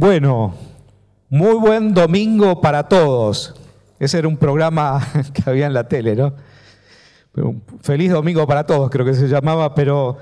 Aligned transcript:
Bueno, 0.00 0.54
muy 1.28 1.54
buen 1.54 1.92
domingo 1.92 2.60
para 2.60 2.86
todos. 2.86 3.52
Ese 3.98 4.18
era 4.18 4.28
un 4.28 4.36
programa 4.36 5.04
que 5.34 5.42
había 5.44 5.66
en 5.66 5.74
la 5.74 5.88
tele, 5.88 6.14
¿no? 6.14 6.34
Feliz 7.80 8.12
domingo 8.12 8.46
para 8.46 8.64
todos, 8.64 8.90
creo 8.90 9.04
que 9.04 9.14
se 9.14 9.26
llamaba, 9.26 9.74
pero 9.74 10.18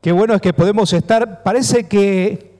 qué 0.00 0.10
bueno 0.10 0.34
es 0.34 0.40
que 0.40 0.52
podemos 0.52 0.92
estar. 0.92 1.44
Parece 1.44 1.86
que 1.86 2.56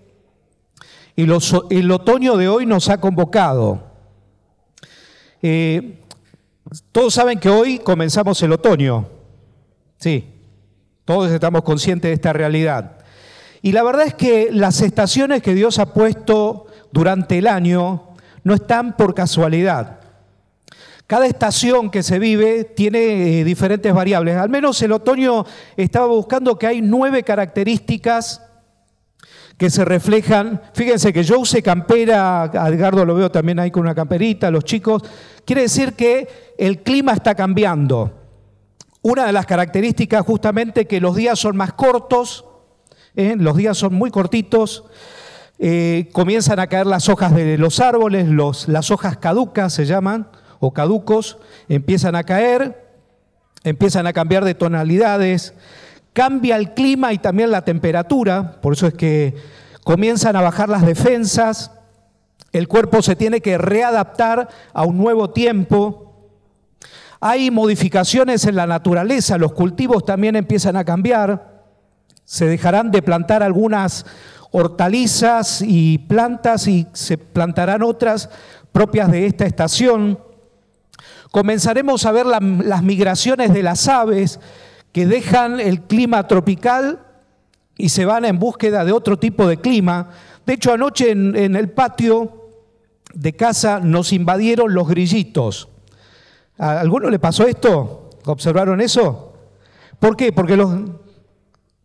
el 1.16 1.90
otoño 1.90 2.36
de 2.36 2.46
hoy 2.46 2.66
nos 2.66 2.88
ha 2.88 3.00
convocado. 3.00 3.90
Eh, 5.42 6.04
todos 6.92 7.14
saben 7.14 7.40
que 7.40 7.48
hoy 7.48 7.80
comenzamos 7.80 8.40
el 8.44 8.52
otoño. 8.52 9.08
Sí, 9.96 10.24
todos 11.04 11.32
estamos 11.32 11.64
conscientes 11.64 12.10
de 12.10 12.14
esta 12.14 12.32
realidad. 12.32 13.03
Y 13.64 13.72
la 13.72 13.82
verdad 13.82 14.06
es 14.06 14.12
que 14.12 14.50
las 14.52 14.82
estaciones 14.82 15.40
que 15.40 15.54
Dios 15.54 15.78
ha 15.78 15.94
puesto 15.94 16.66
durante 16.92 17.38
el 17.38 17.46
año 17.46 18.08
no 18.42 18.52
están 18.52 18.94
por 18.94 19.14
casualidad. 19.14 20.00
Cada 21.06 21.24
estación 21.24 21.90
que 21.90 22.02
se 22.02 22.18
vive 22.18 22.64
tiene 22.64 23.40
eh, 23.40 23.42
diferentes 23.42 23.90
variables. 23.94 24.36
Al 24.36 24.50
menos 24.50 24.82
el 24.82 24.92
otoño 24.92 25.46
estaba 25.78 26.08
buscando 26.08 26.58
que 26.58 26.66
hay 26.66 26.82
nueve 26.82 27.22
características 27.22 28.42
que 29.56 29.70
se 29.70 29.86
reflejan. 29.86 30.60
Fíjense 30.74 31.10
que 31.10 31.24
yo 31.24 31.40
usé 31.40 31.62
campera, 31.62 32.50
Edgardo 32.52 33.06
lo 33.06 33.14
veo 33.14 33.30
también 33.30 33.60
ahí 33.60 33.70
con 33.70 33.84
una 33.84 33.94
camperita, 33.94 34.50
los 34.50 34.64
chicos. 34.64 35.02
Quiere 35.46 35.62
decir 35.62 35.94
que 35.94 36.54
el 36.58 36.82
clima 36.82 37.14
está 37.14 37.34
cambiando. 37.34 38.12
Una 39.00 39.24
de 39.24 39.32
las 39.32 39.46
características 39.46 40.20
justamente 40.26 40.86
que 40.86 41.00
los 41.00 41.16
días 41.16 41.38
son 41.38 41.56
más 41.56 41.72
cortos, 41.72 42.44
¿eh? 43.16 43.36
los 43.38 43.56
días 43.56 43.78
son 43.78 43.94
muy 43.94 44.10
cortitos, 44.10 44.84
eh, 45.58 46.08
comienzan 46.12 46.58
a 46.58 46.66
caer 46.66 46.86
las 46.86 47.08
hojas 47.08 47.34
de 47.34 47.58
los 47.58 47.80
árboles, 47.80 48.28
las 48.68 48.90
hojas 48.90 49.16
caducas 49.18 49.72
se 49.72 49.86
llaman, 49.86 50.28
o 50.60 50.72
caducos, 50.72 51.38
empiezan 51.68 52.16
a 52.16 52.24
caer, 52.24 52.88
empiezan 53.62 54.06
a 54.06 54.12
cambiar 54.12 54.44
de 54.44 54.54
tonalidades, 54.54 55.54
cambia 56.12 56.56
el 56.56 56.74
clima 56.74 57.12
y 57.12 57.18
también 57.18 57.50
la 57.50 57.64
temperatura, 57.64 58.60
por 58.60 58.72
eso 58.72 58.86
es 58.86 58.94
que 58.94 59.34
comienzan 59.84 60.36
a 60.36 60.40
bajar 60.40 60.68
las 60.68 60.86
defensas, 60.86 61.70
el 62.52 62.68
cuerpo 62.68 63.02
se 63.02 63.16
tiene 63.16 63.40
que 63.40 63.58
readaptar 63.58 64.48
a 64.72 64.84
un 64.84 64.96
nuevo 64.96 65.30
tiempo. 65.30 66.30
Hay 67.20 67.50
modificaciones 67.50 68.46
en 68.46 68.54
la 68.54 68.66
naturaleza, 68.66 69.38
los 69.38 69.52
cultivos 69.52 70.04
también 70.04 70.36
empiezan 70.36 70.76
a 70.76 70.84
cambiar. 70.84 71.53
Se 72.24 72.46
dejarán 72.46 72.90
de 72.90 73.02
plantar 73.02 73.42
algunas 73.42 74.06
hortalizas 74.50 75.62
y 75.66 75.98
plantas 75.98 76.68
y 76.68 76.86
se 76.92 77.18
plantarán 77.18 77.82
otras 77.82 78.30
propias 78.72 79.10
de 79.10 79.26
esta 79.26 79.46
estación. 79.46 80.18
Comenzaremos 81.30 82.06
a 82.06 82.12
ver 82.12 82.26
las 82.26 82.82
migraciones 82.82 83.52
de 83.52 83.62
las 83.64 83.88
aves 83.88 84.38
que 84.92 85.06
dejan 85.06 85.58
el 85.58 85.82
clima 85.82 86.28
tropical 86.28 87.00
y 87.76 87.88
se 87.88 88.04
van 88.04 88.24
en 88.24 88.38
búsqueda 88.38 88.84
de 88.84 88.92
otro 88.92 89.18
tipo 89.18 89.48
de 89.48 89.56
clima. 89.56 90.10
De 90.46 90.54
hecho, 90.54 90.72
anoche 90.72 91.10
en, 91.10 91.56
el 91.56 91.70
patio 91.70 92.50
de 93.12 93.32
casa 93.34 93.80
nos 93.80 94.12
invadieron 94.12 94.72
los 94.72 94.86
grillitos. 94.86 95.68
¿A 96.58 96.78
alguno 96.78 97.10
le 97.10 97.18
pasó 97.18 97.46
esto? 97.46 98.10
¿Observaron 98.26 98.80
eso? 98.80 99.32
¿Por 99.98 100.16
qué? 100.16 100.32
Porque 100.32 100.56
los, 100.56 100.72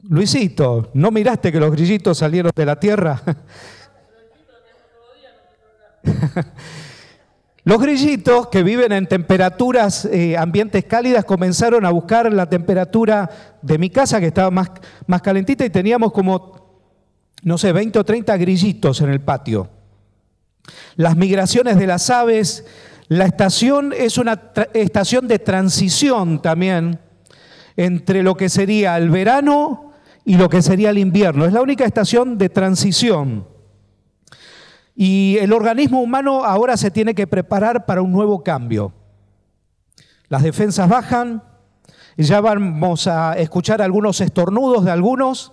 Luisito, 0.07 0.89
¿no 0.93 1.11
miraste 1.11 1.51
que 1.51 1.59
los 1.59 1.71
grillitos 1.71 2.17
salieron 2.17 2.51
de 2.55 2.65
la 2.65 2.79
tierra? 2.79 3.21
Los 7.65 7.81
grillitos 7.81 8.47
que 8.47 8.63
viven 8.63 8.93
en 8.93 9.05
temperaturas, 9.05 10.05
eh, 10.05 10.37
ambientes 10.37 10.85
cálidas, 10.85 11.25
comenzaron 11.25 11.85
a 11.85 11.91
buscar 11.91 12.31
la 12.31 12.49
temperatura 12.49 13.29
de 13.61 13.77
mi 13.77 13.89
casa, 13.89 14.19
que 14.19 14.27
estaba 14.27 14.49
más, 14.49 14.71
más 15.05 15.21
calentita, 15.21 15.65
y 15.65 15.69
teníamos 15.69 16.13
como, 16.13 16.81
no 17.43 17.57
sé, 17.57 17.73
20 17.73 17.99
o 17.99 18.03
30 18.05 18.37
grillitos 18.37 19.01
en 19.01 19.09
el 19.09 19.19
patio. 19.19 19.69
Las 20.95 21.17
migraciones 21.17 21.77
de 21.77 21.85
las 21.85 22.09
aves, 22.09 22.65
la 23.07 23.25
estación 23.25 23.93
es 23.95 24.17
una 24.17 24.41
estación 24.73 25.27
de 25.27 25.37
transición 25.39 26.41
también 26.41 26.99
entre 27.75 28.23
lo 28.23 28.35
que 28.35 28.49
sería 28.49 28.97
el 28.97 29.09
verano 29.09 29.88
y 30.29 30.37
lo 30.37 30.47
que 30.47 30.61
sería 30.61 30.91
el 30.91 30.99
invierno. 30.99 31.43
Es 31.45 31.53
la 31.53 31.61
única 31.63 31.85
estación 31.85 32.37
de 32.37 32.49
transición. 32.49 33.47
Y 34.95 35.37
el 35.39 35.51
organismo 35.51 36.03
humano 36.03 36.45
ahora 36.45 36.77
se 36.77 36.91
tiene 36.91 37.15
que 37.15 37.25
preparar 37.25 37.87
para 37.87 38.03
un 38.03 38.11
nuevo 38.11 38.43
cambio. 38.43 38.93
Las 40.27 40.43
defensas 40.43 40.87
bajan, 40.87 41.41
ya 42.15 42.41
vamos 42.41 43.07
a 43.07 43.39
escuchar 43.39 43.81
algunos 43.81 44.21
estornudos 44.21 44.85
de 44.85 44.91
algunos 44.91 45.51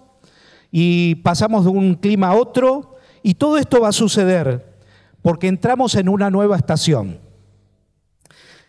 y 0.71 1.15
pasamos 1.25 1.65
de 1.65 1.71
un 1.71 1.95
clima 1.95 2.29
a 2.29 2.35
otro 2.35 2.97
y 3.23 3.33
todo 3.33 3.57
esto 3.57 3.81
va 3.81 3.89
a 3.89 3.93
suceder 3.93 4.77
porque 5.23 5.49
entramos 5.49 5.95
en 5.95 6.11
una 6.11 6.29
nueva 6.29 6.55
estación. 6.55 7.19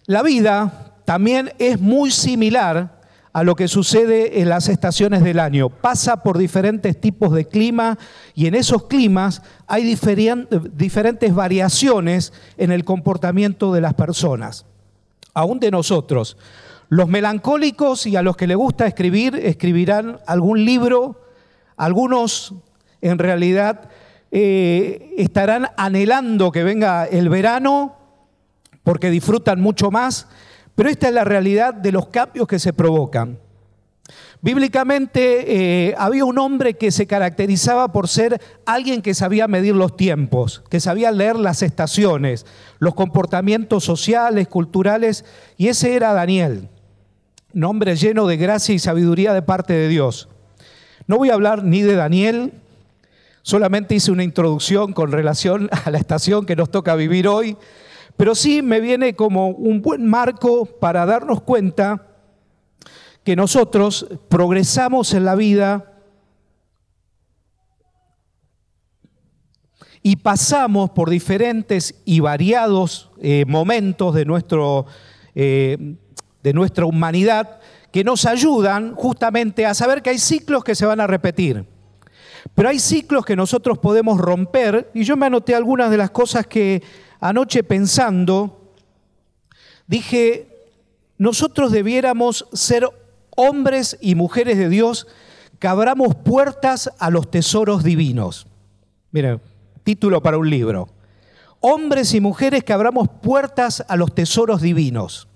La 0.06 0.24
vida 0.24 0.96
también 1.04 1.52
es 1.60 1.82
muy 1.82 2.12
similar 2.12 2.97
a 3.34 3.44
lo 3.44 3.56
que 3.56 3.68
sucede 3.68 4.42
en 4.42 4.50
las 4.50 4.68
estaciones 4.70 5.24
del 5.24 5.40
año. 5.40 5.70
Pasa 5.70 6.24
por 6.24 6.38
diferentes 6.38 7.00
tipos 7.00 7.34
de 7.34 7.48
clima 7.48 7.98
y 8.34 8.48
en 8.48 8.56
esos 8.56 8.88
climas 8.88 9.42
hay 9.68 9.84
diferentes 9.84 11.36
variaciones 11.36 12.34
en 12.58 12.72
el 12.72 12.84
comportamiento 12.84 13.74
de 13.74 13.82
las 13.82 13.94
personas, 13.94 14.66
aún 15.34 15.60
de 15.60 15.72
nosotros. 15.72 16.38
Los 16.90 17.10
melancólicos 17.10 18.08
y 18.08 18.16
a 18.16 18.22
los 18.22 18.38
que 18.38 18.48
les 18.48 18.58
gusta 18.58 18.88
escribir 18.88 19.36
escribirán 19.36 20.20
algún 20.26 20.64
libro, 20.64 21.22
algunos 21.76 22.54
en 23.02 23.20
realidad 23.20 23.90
eh, 24.32 25.14
estarán 25.18 25.68
anhelando 25.78 26.52
que 26.52 26.64
venga 26.64 27.06
el 27.06 27.30
verano 27.30 27.96
porque 28.84 29.10
disfrutan 29.10 29.62
mucho 29.62 29.92
más 29.92 30.28
pero 30.78 30.92
esta 30.92 31.08
es 31.08 31.14
la 31.16 31.24
realidad 31.24 31.74
de 31.74 31.92
los 31.92 32.10
cambios 32.10 32.48
que 32.48 32.60
se 32.60 32.72
provocan. 32.72 33.40
Bíblicamente 34.42 35.88
eh, 35.88 35.96
había 35.98 36.24
un 36.24 36.38
hombre 36.38 36.76
que 36.76 36.92
se 36.92 37.08
caracterizaba 37.08 37.92
por 37.92 38.08
ser 38.08 38.40
alguien 38.64 39.02
que 39.02 39.16
sabía 39.16 39.48
medir 39.48 39.74
los 39.74 39.98
tiempos, 39.98 40.64
que 40.70 40.80
sabía 40.80 41.12
leer 41.12 41.36
las 41.36 41.64
estaciones, 41.64 42.46
los 42.78 42.94
comportamientos 42.94 43.86
sociales, 43.86 44.48
culturales, 44.50 45.26
y 45.58 45.70
ese 45.70 45.96
era 45.96 46.14
Daniel, 46.14 46.70
un 47.56 47.64
hombre 47.64 47.96
lleno 47.96 48.28
de 48.28 48.38
gracia 48.38 48.76
y 48.76 48.80
sabiduría 48.80 49.34
de 49.34 49.42
parte 49.42 49.74
de 49.74 49.88
Dios. 49.88 50.30
No 51.08 51.18
voy 51.18 51.32
a 51.32 51.34
hablar 51.34 51.64
ni 51.64 51.82
de 51.82 51.96
Daniel, 51.96 52.54
solamente 53.42 53.96
hice 53.96 54.12
una 54.12 54.24
introducción 54.24 54.94
con 54.94 55.12
relación 55.12 55.72
a 55.72 55.90
la 55.90 55.98
estación 55.98 56.46
que 56.46 56.56
nos 56.56 56.70
toca 56.70 56.94
vivir 56.94 57.28
hoy, 57.28 57.58
pero 58.18 58.34
sí 58.34 58.64
me 58.64 58.82
viene 58.82 59.16
como 59.16 59.50
un 59.50 59.82
buen 59.82 60.06
marco 60.06 60.66
para 60.66 61.06
darnos 61.06 61.42
cuenta 61.42 62.08
que 63.24 63.36
nosotros 63.36 64.08
progresamos 64.28 65.14
en 65.14 65.24
la 65.24 65.36
vida 65.36 65.94
y 70.02 70.16
pasamos 70.16 70.90
por 70.92 71.10
diferentes 71.10 72.02
y 72.06 72.22
variados 72.22 73.12
eh, 73.22 73.46
momentos 73.48 74.16
de, 74.16 74.26
nuestro, 74.26 74.86
eh, 75.36 75.96
de 76.42 76.54
nuestra 76.54 76.86
humanidad 76.86 77.60
que 77.92 78.04
nos 78.04 78.26
ayudan 78.26 78.96
justamente 78.96 79.66
a 79.66 79.74
saber 79.74 80.02
que 80.02 80.10
hay 80.10 80.18
ciclos 80.18 80.64
que 80.64 80.76
se 80.76 80.86
van 80.86 81.02
a 81.02 81.08
repetir. 81.08 81.66
Pero 82.56 82.70
hay 82.70 82.80
ciclos 82.80 83.26
que 83.26 83.36
nosotros 83.36 83.78
podemos 83.78 84.20
romper 84.20 84.90
y 84.94 85.04
yo 85.04 85.18
me 85.18 85.26
anoté 85.26 85.54
algunas 85.54 85.92
de 85.92 85.98
las 85.98 86.12
cosas 86.12 86.48
que 86.48 86.82
anoche 87.20 87.64
pensando, 87.64 88.74
dije, 89.88 90.48
nosotros 91.18 91.72
debiéramos 91.72 92.48
ser 92.54 92.88
hombres 93.36 93.98
y 94.02 94.16
mujeres 94.16 94.58
de 94.58 94.70
Dios 94.70 95.08
que 95.60 95.68
abramos 95.68 96.16
puertas 96.16 96.92
a 97.00 97.10
los 97.10 97.32
tesoros 97.32 97.84
divinos. 97.84 98.48
Mira, 99.12 99.40
título 99.84 100.22
para 100.22 100.38
un 100.38 100.50
libro. 100.50 100.90
Hombres 101.60 102.14
y 102.14 102.22
mujeres 102.22 102.64
que 102.64 102.74
abramos 102.74 103.08
puertas 103.22 103.84
a 103.88 103.96
los 103.96 104.14
tesoros 104.14 104.62
divinos. 104.62 105.28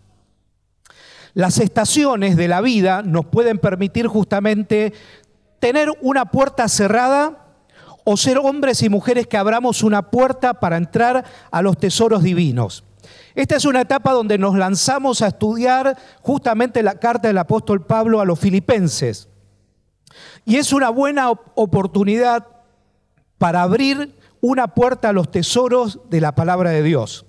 Las 1.34 1.60
estaciones 1.60 2.36
de 2.36 2.48
la 2.48 2.62
vida 2.62 3.02
nos 3.02 3.26
pueden 3.26 3.58
permitir 3.58 4.08
justamente 4.08 4.94
tener 5.60 5.90
una 6.02 6.26
puerta 6.26 6.68
cerrada 6.68 7.51
o 8.04 8.18
ser 8.18 8.38
hombres 8.38 8.82
y 8.84 8.90
mujeres 8.90 9.28
que 9.28 9.38
abramos 9.38 9.84
una 9.84 10.10
puerta 10.10 10.56
para 10.56 10.78
entrar 10.78 11.26
a 11.52 11.62
los 11.62 11.78
tesoros 11.78 12.24
divinos. 12.24 12.84
Esta 13.36 13.56
es 13.56 13.66
una 13.66 13.82
etapa 13.82 14.12
donde 14.12 14.38
nos 14.38 14.58
lanzamos 14.58 15.22
a 15.22 15.28
estudiar 15.28 15.98
justamente 16.22 16.84
la 16.84 16.96
carta 16.96 17.28
del 17.28 17.38
apóstol 17.38 17.86
Pablo 17.86 18.20
a 18.20 18.26
los 18.26 18.40
filipenses. 18.40 19.30
Y 20.46 20.58
es 20.58 20.74
una 20.74 20.90
buena 20.90 21.30
oportunidad 21.30 22.48
para 23.38 23.62
abrir 23.64 24.16
una 24.42 24.74
puerta 24.74 25.10
a 25.10 25.14
los 25.14 25.32
tesoros 25.32 26.00
de 26.10 26.22
la 26.22 26.34
palabra 26.34 26.72
de 26.72 26.84
Dios. 26.84 27.26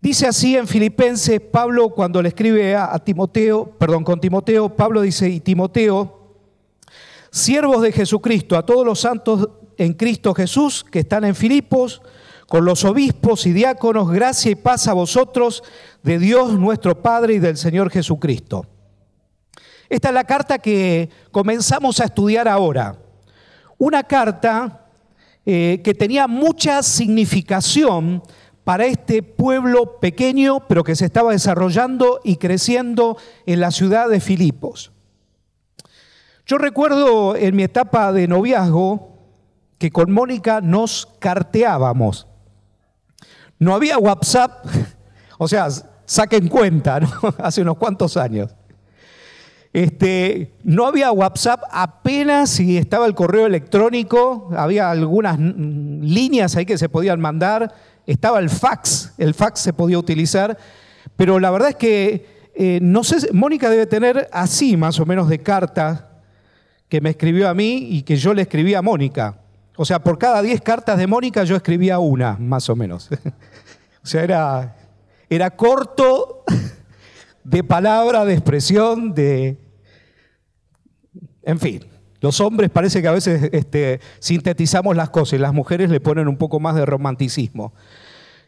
Dice 0.00 0.28
así 0.28 0.56
en 0.56 0.68
Filipenses, 0.68 1.40
Pablo 1.40 1.90
cuando 1.90 2.22
le 2.22 2.28
escribe 2.28 2.76
a, 2.76 2.96
Timoteo, 3.00 3.66
perdón, 3.78 4.04
con 4.04 4.20
Timoteo, 4.20 4.68
Pablo 4.76 5.02
dice, 5.02 5.28
y 5.28 5.40
Timoteo, 5.40 6.17
siervos 7.30 7.82
de 7.82 7.92
Jesucristo, 7.92 8.56
a 8.56 8.64
todos 8.64 8.84
los 8.84 9.00
santos 9.00 9.48
en 9.76 9.94
Cristo 9.94 10.34
Jesús 10.34 10.84
que 10.90 11.00
están 11.00 11.24
en 11.24 11.34
Filipos, 11.34 12.02
con 12.48 12.64
los 12.64 12.84
obispos 12.84 13.46
y 13.46 13.52
diáconos, 13.52 14.10
gracia 14.10 14.50
y 14.50 14.54
paz 14.54 14.88
a 14.88 14.94
vosotros 14.94 15.62
de 16.02 16.18
Dios 16.18 16.54
nuestro 16.54 17.02
Padre 17.02 17.34
y 17.34 17.38
del 17.38 17.56
Señor 17.56 17.90
Jesucristo. 17.90 18.66
Esta 19.88 20.08
es 20.08 20.14
la 20.14 20.24
carta 20.24 20.58
que 20.58 21.08
comenzamos 21.30 22.00
a 22.00 22.04
estudiar 22.04 22.48
ahora. 22.48 22.98
Una 23.78 24.02
carta 24.02 24.86
eh, 25.46 25.80
que 25.84 25.94
tenía 25.94 26.26
mucha 26.26 26.82
significación 26.82 28.22
para 28.64 28.84
este 28.84 29.22
pueblo 29.22 29.98
pequeño, 29.98 30.66
pero 30.68 30.84
que 30.84 30.96
se 30.96 31.06
estaba 31.06 31.32
desarrollando 31.32 32.20
y 32.22 32.36
creciendo 32.36 33.16
en 33.46 33.60
la 33.60 33.70
ciudad 33.70 34.10
de 34.10 34.20
Filipos. 34.20 34.92
Yo 36.48 36.56
recuerdo 36.56 37.36
en 37.36 37.54
mi 37.54 37.62
etapa 37.64 38.10
de 38.10 38.26
noviazgo 38.26 39.18
que 39.76 39.90
con 39.90 40.10
Mónica 40.10 40.62
nos 40.62 41.06
carteábamos. 41.18 42.26
No 43.58 43.74
había 43.74 43.98
WhatsApp, 43.98 44.64
o 45.38 45.46
sea, 45.46 45.68
saquen 46.06 46.48
cuenta, 46.48 47.00
¿no? 47.00 47.10
hace 47.38 47.60
unos 47.60 47.76
cuantos 47.76 48.16
años. 48.16 48.56
Este, 49.74 50.54
no 50.64 50.86
había 50.86 51.12
WhatsApp 51.12 51.64
apenas 51.70 52.48
si 52.48 52.78
estaba 52.78 53.04
el 53.04 53.14
correo 53.14 53.44
electrónico, 53.44 54.48
había 54.56 54.90
algunas 54.90 55.38
líneas 55.38 56.56
ahí 56.56 56.64
que 56.64 56.78
se 56.78 56.88
podían 56.88 57.20
mandar, 57.20 57.74
estaba 58.06 58.38
el 58.38 58.48
fax, 58.48 59.12
el 59.18 59.34
fax 59.34 59.60
se 59.60 59.74
podía 59.74 59.98
utilizar, 59.98 60.56
pero 61.14 61.40
la 61.40 61.50
verdad 61.50 61.68
es 61.68 61.76
que 61.76 62.38
eh, 62.54 62.78
no 62.80 63.04
sé, 63.04 63.34
Mónica 63.34 63.68
debe 63.68 63.84
tener 63.84 64.30
así 64.32 64.78
más 64.78 64.98
o 64.98 65.04
menos 65.04 65.28
de 65.28 65.40
carta 65.40 66.08
que 66.88 67.00
me 67.00 67.10
escribió 67.10 67.48
a 67.48 67.54
mí 67.54 67.88
y 67.90 68.02
que 68.02 68.16
yo 68.16 68.34
le 68.34 68.42
escribí 68.42 68.74
a 68.74 68.82
Mónica. 68.82 69.38
O 69.76 69.84
sea, 69.84 70.02
por 70.02 70.18
cada 70.18 70.42
10 70.42 70.60
cartas 70.62 70.98
de 70.98 71.06
Mónica 71.06 71.44
yo 71.44 71.54
escribía 71.54 71.98
una, 71.98 72.36
más 72.38 72.68
o 72.68 72.76
menos. 72.76 73.10
o 74.02 74.06
sea, 74.06 74.22
era, 74.22 74.76
era 75.28 75.50
corto 75.50 76.44
de 77.44 77.64
palabra, 77.64 78.24
de 78.24 78.34
expresión, 78.34 79.14
de... 79.14 79.58
En 81.42 81.58
fin, 81.58 81.84
los 82.20 82.40
hombres 82.40 82.70
parece 82.70 83.00
que 83.00 83.08
a 83.08 83.12
veces 83.12 83.48
este, 83.52 84.00
sintetizamos 84.18 84.96
las 84.96 85.10
cosas 85.10 85.34
y 85.34 85.42
las 85.42 85.54
mujeres 85.54 85.88
le 85.88 86.00
ponen 86.00 86.28
un 86.28 86.36
poco 86.36 86.58
más 86.58 86.74
de 86.74 86.84
romanticismo. 86.84 87.72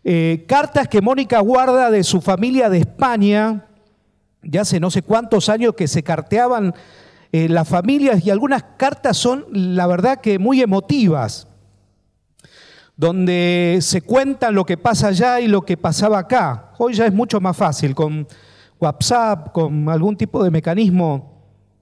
Eh, 0.02 0.44
cartas 0.48 0.88
que 0.88 1.00
Mónica 1.00 1.40
guarda 1.40 1.90
de 1.90 2.02
su 2.02 2.20
familia 2.20 2.68
de 2.68 2.78
España, 2.78 3.66
ya 4.42 4.62
hace 4.62 4.80
no 4.80 4.90
sé 4.90 5.02
cuántos 5.02 5.48
años 5.48 5.74
que 5.74 5.86
se 5.86 6.02
carteaban 6.02 6.74
eh, 7.32 7.48
las 7.48 7.68
familias 7.68 8.24
y 8.24 8.30
algunas 8.30 8.62
cartas 8.76 9.16
son, 9.16 9.46
la 9.52 9.86
verdad, 9.86 10.20
que 10.20 10.38
muy 10.38 10.60
emotivas, 10.60 11.46
donde 12.96 13.78
se 13.80 14.02
cuentan 14.02 14.54
lo 14.54 14.64
que 14.64 14.76
pasa 14.76 15.08
allá 15.08 15.40
y 15.40 15.48
lo 15.48 15.62
que 15.62 15.76
pasaba 15.76 16.18
acá. 16.18 16.72
Hoy 16.78 16.94
ya 16.94 17.06
es 17.06 17.12
mucho 17.12 17.40
más 17.40 17.56
fácil, 17.56 17.94
con 17.94 18.26
WhatsApp, 18.78 19.52
con 19.52 19.88
algún 19.88 20.16
tipo 20.16 20.42
de 20.42 20.50
mecanismo 20.50 21.30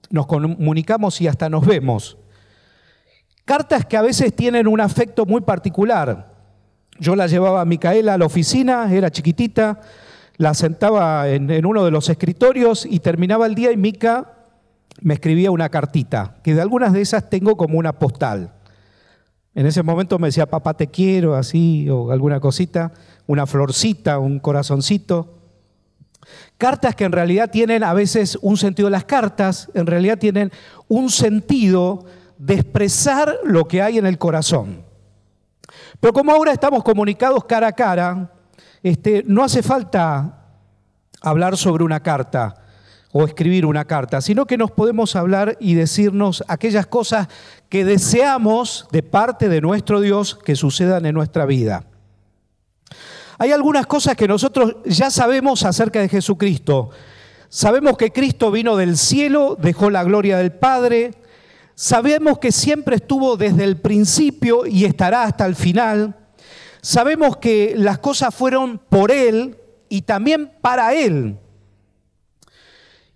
nos 0.09 0.25
comunicamos 0.25 1.21
y 1.21 1.27
hasta 1.27 1.49
nos 1.49 1.65
vemos. 1.65 2.17
Cartas 3.45 3.85
que 3.85 3.97
a 3.97 4.01
veces 4.01 4.35
tienen 4.35 4.67
un 4.67 4.81
afecto 4.81 5.25
muy 5.25 5.41
particular. 5.41 6.33
Yo 6.99 7.15
la 7.15 7.27
llevaba 7.27 7.61
a 7.61 7.65
Micaela 7.65 8.15
a 8.15 8.17
la 8.17 8.25
oficina, 8.25 8.91
era 8.93 9.09
chiquitita, 9.09 9.79
la 10.37 10.53
sentaba 10.53 11.29
en, 11.29 11.65
uno 11.65 11.85
de 11.85 11.91
los 11.91 12.09
escritorios 12.09 12.85
y 12.85 12.99
terminaba 12.99 13.45
el 13.45 13.55
día 13.55 13.71
y 13.71 13.77
Mica 13.77 14.33
me 15.01 15.13
escribía 15.15 15.51
una 15.51 15.69
cartita, 15.69 16.37
que 16.43 16.53
de 16.53 16.61
algunas 16.61 16.93
de 16.93 17.01
esas 17.01 17.29
tengo 17.29 17.57
como 17.57 17.77
una 17.77 17.99
postal. 17.99 18.53
En 19.55 19.65
ese 19.65 19.83
momento 19.83 20.19
me 20.19 20.27
decía, 20.27 20.45
papá 20.45 20.73
te 20.73 20.87
quiero, 20.87 21.35
así, 21.35 21.89
o 21.89 22.11
alguna 22.11 22.39
cosita, 22.39 22.91
una 23.27 23.45
florcita, 23.45 24.19
un 24.19 24.39
corazoncito. 24.39 25.39
Cartas 26.57 26.95
que 26.95 27.05
en 27.05 27.11
realidad 27.11 27.49
tienen 27.49 27.83
a 27.83 27.93
veces 27.93 28.37
un 28.41 28.57
sentido, 28.57 28.89
las 28.89 29.05
cartas 29.05 29.69
en 29.73 29.87
realidad 29.87 30.17
tienen 30.17 30.51
un 30.87 31.09
sentido 31.09 32.05
de 32.37 32.55
expresar 32.55 33.35
lo 33.43 33.67
que 33.67 33.81
hay 33.81 33.97
en 33.97 34.05
el 34.05 34.17
corazón. 34.17 34.85
Pero 35.99 36.13
como 36.13 36.31
ahora 36.31 36.51
estamos 36.51 36.83
comunicados 36.83 37.43
cara 37.45 37.67
a 37.67 37.73
cara, 37.73 38.31
este, 38.81 39.23
no 39.27 39.43
hace 39.43 39.61
falta 39.61 40.45
hablar 41.21 41.57
sobre 41.57 41.83
una 41.83 41.99
carta 42.01 42.55
o 43.11 43.23
escribir 43.25 43.65
una 43.65 43.85
carta, 43.85 44.21
sino 44.21 44.45
que 44.45 44.57
nos 44.57 44.71
podemos 44.71 45.15
hablar 45.15 45.57
y 45.59 45.73
decirnos 45.73 46.43
aquellas 46.47 46.85
cosas 46.85 47.27
que 47.67 47.83
deseamos 47.83 48.87
de 48.91 49.01
parte 49.01 49.49
de 49.49 49.61
nuestro 49.61 49.99
Dios 49.99 50.35
que 50.35 50.55
sucedan 50.55 51.05
en 51.05 51.15
nuestra 51.15 51.45
vida. 51.45 51.85
Hay 53.39 53.51
algunas 53.51 53.87
cosas 53.87 54.15
que 54.15 54.27
nosotros 54.27 54.75
ya 54.85 55.09
sabemos 55.09 55.63
acerca 55.63 56.01
de 56.01 56.09
Jesucristo. 56.09 56.89
Sabemos 57.47 57.97
que 57.97 58.11
Cristo 58.11 58.51
vino 58.51 58.75
del 58.75 58.97
cielo, 58.97 59.57
dejó 59.59 59.89
la 59.89 60.03
gloria 60.03 60.37
del 60.37 60.51
Padre. 60.51 61.15
Sabemos 61.73 62.37
que 62.37 62.51
siempre 62.51 62.97
estuvo 62.97 63.37
desde 63.37 63.63
el 63.63 63.77
principio 63.77 64.67
y 64.67 64.85
estará 64.85 65.23
hasta 65.23 65.45
el 65.45 65.55
final. 65.55 66.15
Sabemos 66.81 67.37
que 67.37 67.73
las 67.75 67.99
cosas 67.99 68.35
fueron 68.35 68.77
por 68.89 69.09
Él 69.09 69.57
y 69.87 70.01
también 70.01 70.51
para 70.61 70.93
Él. 70.93 71.37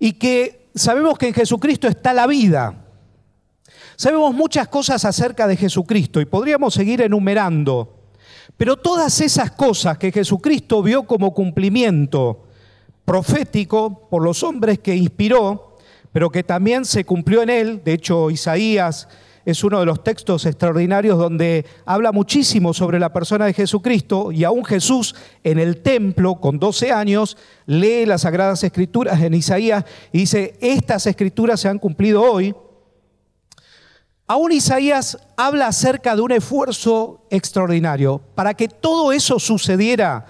Y 0.03 0.11
que 0.11 0.67
sabemos 0.75 1.17
que 1.17 1.29
en 1.29 1.33
Jesucristo 1.33 1.88
está 1.88 2.13
la 2.13 2.27
vida. 2.27 2.75
Sabemos 3.95 4.33
muchas 4.33 4.67
cosas 4.67 5.05
acerca 5.05 5.47
de 5.47 5.55
Jesucristo 5.55 6.19
y 6.19 6.25
podríamos 6.25 6.73
seguir 6.73 7.01
enumerando. 7.01 8.01
Pero 8.57 8.75
todas 8.75 9.21
esas 9.21 9.51
cosas 9.51 9.97
que 9.97 10.11
Jesucristo 10.11 10.83
vio 10.83 11.03
como 11.03 11.33
cumplimiento 11.33 12.44
profético 13.05 14.09
por 14.09 14.21
los 14.25 14.44
hombres 14.44 14.79
que 14.79 14.94
inspiró, 14.94 15.77
pero 16.11 16.29
que 16.29 16.44
también 16.44 16.83
se 16.83 17.05
cumplió 17.05 17.41
en 17.41 17.50
él, 17.50 17.81
de 17.81 17.94
hecho 17.94 18.29
Isaías 18.29 19.07
es 19.45 19.63
uno 19.63 19.79
de 19.79 19.85
los 19.85 20.03
textos 20.03 20.45
extraordinarios 20.45 21.17
donde 21.17 21.65
habla 21.85 22.11
muchísimo 22.11 22.73
sobre 22.73 22.99
la 22.99 23.11
persona 23.11 23.45
de 23.45 23.53
Jesucristo 23.53 24.31
y 24.31 24.43
aún 24.43 24.63
Jesús 24.63 25.15
en 25.43 25.59
el 25.59 25.81
templo 25.81 26.35
con 26.35 26.59
12 26.59 26.91
años 26.91 27.38
lee 27.65 28.05
las 28.05 28.21
sagradas 28.21 28.63
escrituras 28.63 29.21
en 29.21 29.33
Isaías 29.33 29.83
y 30.12 30.19
dice, 30.19 30.57
estas 30.62 31.07
escrituras 31.07 31.59
se 31.59 31.67
han 31.67 31.79
cumplido 31.79 32.21
hoy. 32.21 32.55
Aún 34.27 34.53
Isaías 34.53 35.17
habla 35.35 35.67
acerca 35.67 36.15
de 36.15 36.21
un 36.21 36.31
esfuerzo 36.31 37.27
extraordinario 37.29 38.21
para 38.35 38.53
que 38.53 38.69
todo 38.69 39.12
eso 39.12 39.39
sucediera, 39.39 40.25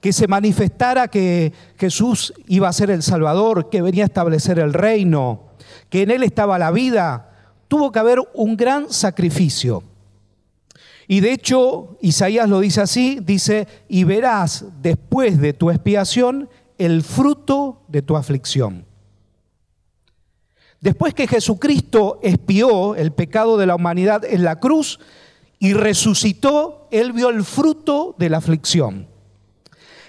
que 0.00 0.14
se 0.14 0.26
manifestara 0.26 1.08
que 1.08 1.52
Jesús 1.76 2.32
iba 2.46 2.68
a 2.68 2.72
ser 2.72 2.90
el 2.90 3.02
Salvador, 3.02 3.68
que 3.68 3.82
venía 3.82 4.04
a 4.04 4.06
establecer 4.06 4.58
el 4.58 4.72
reino, 4.72 5.50
que 5.90 6.02
en 6.02 6.10
él 6.10 6.22
estaba 6.22 6.58
la 6.58 6.70
vida, 6.70 7.33
tuvo 7.74 7.90
que 7.90 7.98
haber 7.98 8.20
un 8.34 8.56
gran 8.56 8.92
sacrificio. 8.92 9.82
Y 11.08 11.18
de 11.18 11.32
hecho, 11.32 11.98
Isaías 12.00 12.48
lo 12.48 12.60
dice 12.60 12.80
así, 12.82 13.18
dice, 13.20 13.66
y 13.88 14.04
verás 14.04 14.64
después 14.80 15.40
de 15.40 15.54
tu 15.54 15.72
expiación 15.72 16.48
el 16.78 17.02
fruto 17.02 17.82
de 17.88 18.00
tu 18.00 18.16
aflicción. 18.16 18.86
Después 20.80 21.14
que 21.14 21.26
Jesucristo 21.26 22.20
expió 22.22 22.94
el 22.94 23.10
pecado 23.10 23.56
de 23.56 23.66
la 23.66 23.74
humanidad 23.74 24.24
en 24.24 24.44
la 24.44 24.60
cruz 24.60 25.00
y 25.58 25.72
resucitó, 25.72 26.86
Él 26.92 27.12
vio 27.12 27.28
el 27.28 27.42
fruto 27.42 28.14
de 28.16 28.30
la 28.30 28.36
aflicción. 28.36 29.08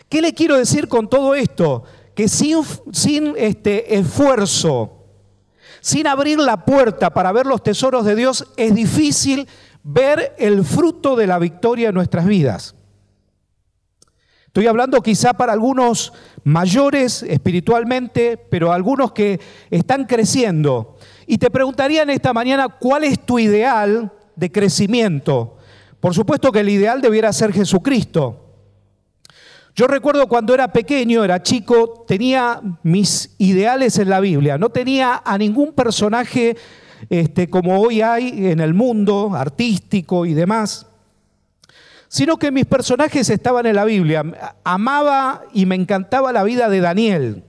¿Qué 0.07 0.21
le 0.21 0.35
quiero 0.35 0.55
decir 0.55 0.87
con 0.87 1.09
todo 1.09 1.33
esto? 1.33 1.83
Que 2.13 2.29
sin, 2.29 2.59
sin 2.91 3.33
este 3.35 3.97
esfuerzo, 3.97 4.94
sin 5.85 6.07
abrir 6.07 6.39
la 6.39 6.65
puerta 6.65 7.11
para 7.11 7.31
ver 7.31 7.45
los 7.45 7.61
tesoros 7.61 8.05
de 8.05 8.15
Dios, 8.15 8.51
es 8.57 8.73
difícil 8.73 9.47
ver 9.83 10.33
el 10.39 10.65
fruto 10.65 11.15
de 11.15 11.27
la 11.27 11.37
victoria 11.37 11.89
en 11.89 11.93
nuestras 11.93 12.25
vidas. 12.25 12.73
Estoy 14.47 14.65
hablando 14.65 14.99
quizá 15.03 15.33
para 15.33 15.53
algunos 15.53 16.11
mayores 16.43 17.21
espiritualmente, 17.21 18.35
pero 18.35 18.71
algunos 18.71 19.11
que 19.11 19.39
están 19.69 20.05
creciendo. 20.05 20.97
Y 21.27 21.37
te 21.37 21.51
preguntaría 21.51 22.01
en 22.01 22.09
esta 22.09 22.33
mañana, 22.33 22.67
¿cuál 22.67 23.03
es 23.03 23.23
tu 23.23 23.37
ideal 23.37 24.11
de 24.35 24.51
crecimiento? 24.51 25.57
Por 25.99 26.15
supuesto 26.15 26.51
que 26.51 26.61
el 26.61 26.69
ideal 26.69 26.99
debiera 26.99 27.31
ser 27.31 27.53
Jesucristo. 27.53 28.44
Yo 29.75 29.87
recuerdo 29.87 30.27
cuando 30.27 30.53
era 30.53 30.69
pequeño, 30.69 31.21
era 31.23 31.43
chico, 31.43 32.05
tenía 32.07 32.61
mis 32.81 33.35
ideales 33.39 33.99
en 33.99 34.09
la 34.09 34.21
Biblia. 34.21 34.57
No 34.57 34.69
tenía 34.69 35.21
a 35.25 35.37
ningún 35.37 35.73
personaje 35.73 36.55
este, 37.09 37.49
como 37.49 37.81
hoy 37.81 38.01
hay 38.01 38.47
en 38.47 38.61
el 38.61 38.73
mundo 38.73 39.31
artístico 39.35 40.25
y 40.25 40.33
demás, 40.33 40.87
sino 42.07 42.37
que 42.37 42.51
mis 42.51 42.65
personajes 42.65 43.29
estaban 43.29 43.65
en 43.65 43.75
la 43.75 43.83
Biblia. 43.83 44.23
Amaba 44.63 45.43
y 45.53 45.65
me 45.65 45.75
encantaba 45.75 46.31
la 46.31 46.43
vida 46.43 46.69
de 46.69 46.79
Daniel. 46.79 47.43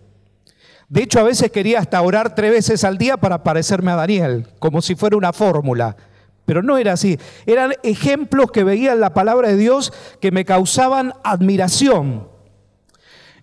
De 0.88 1.04
hecho, 1.04 1.20
a 1.20 1.24
veces 1.24 1.52
quería 1.52 1.78
hasta 1.78 2.02
orar 2.02 2.34
tres 2.34 2.50
veces 2.50 2.82
al 2.82 2.98
día 2.98 3.16
para 3.16 3.44
parecerme 3.44 3.92
a 3.92 3.96
Daniel, 3.96 4.48
como 4.58 4.82
si 4.82 4.96
fuera 4.96 5.16
una 5.16 5.32
fórmula. 5.32 5.96
Pero 6.46 6.62
no 6.62 6.78
era 6.78 6.92
así. 6.92 7.18
Eran 7.44 7.74
ejemplos 7.82 8.50
que 8.50 8.64
veía 8.64 8.92
en 8.92 9.00
la 9.00 9.12
palabra 9.12 9.48
de 9.48 9.56
Dios 9.56 9.92
que 10.20 10.30
me 10.30 10.44
causaban 10.44 11.12
admiración. 11.24 12.28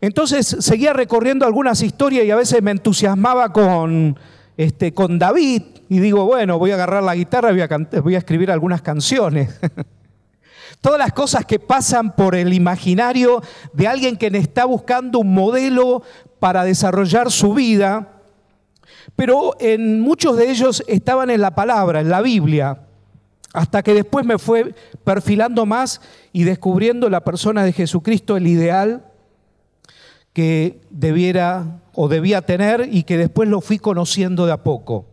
Entonces 0.01 0.57
seguía 0.59 0.93
recorriendo 0.93 1.45
algunas 1.45 1.81
historias 1.81 2.25
y 2.25 2.31
a 2.31 2.35
veces 2.35 2.61
me 2.61 2.71
entusiasmaba 2.71 3.53
con, 3.53 4.17
este, 4.57 4.93
con 4.93 5.19
David 5.19 5.63
y 5.87 5.99
digo, 5.99 6.25
bueno, 6.25 6.59
voy 6.59 6.71
a 6.71 6.73
agarrar 6.73 7.03
la 7.03 7.15
guitarra 7.15 7.51
y 7.51 7.53
voy 7.53 7.61
a, 7.61 8.01
voy 8.01 8.15
a 8.15 8.17
escribir 8.17 8.51
algunas 8.51 8.81
canciones. 8.81 9.59
Todas 10.81 10.99
las 10.99 11.13
cosas 11.13 11.45
que 11.45 11.59
pasan 11.59 12.15
por 12.15 12.35
el 12.35 12.53
imaginario 12.53 13.41
de 13.71 13.87
alguien 13.87 14.17
que 14.17 14.27
está 14.27 14.65
buscando 14.65 15.19
un 15.19 15.33
modelo 15.33 16.03
para 16.39 16.65
desarrollar 16.65 17.31
su 17.31 17.53
vida, 17.53 18.21
pero 19.15 19.55
en 19.59 20.01
muchos 20.01 20.35
de 20.35 20.49
ellos 20.49 20.83
estaban 20.87 21.29
en 21.29 21.39
la 21.39 21.55
palabra, 21.55 22.01
en 22.01 22.09
la 22.09 22.21
Biblia, 22.21 22.79
hasta 23.53 23.83
que 23.83 23.93
después 23.93 24.25
me 24.25 24.39
fue 24.39 24.73
perfilando 25.03 25.65
más 25.65 26.01
y 26.33 26.43
descubriendo 26.43 27.09
la 27.09 27.23
persona 27.23 27.63
de 27.63 27.71
Jesucristo, 27.71 28.35
el 28.35 28.47
ideal 28.47 29.05
que 30.33 30.81
debiera 30.89 31.81
o 31.93 32.07
debía 32.07 32.41
tener 32.41 32.89
y 32.91 33.03
que 33.03 33.17
después 33.17 33.47
lo 33.47 33.61
fui 33.61 33.77
conociendo 33.77 34.47
de 34.47 34.51
a 34.51 34.63
poco. 34.63 35.05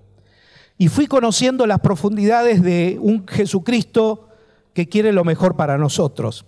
Y 0.78 0.88
fui 0.88 1.06
conociendo 1.06 1.66
las 1.66 1.80
profundidades 1.80 2.62
de 2.62 2.98
un 3.00 3.28
Jesucristo 3.28 4.30
que 4.72 4.88
quiere 4.88 5.12
lo 5.12 5.24
mejor 5.24 5.54
para 5.56 5.76
nosotros. 5.76 6.46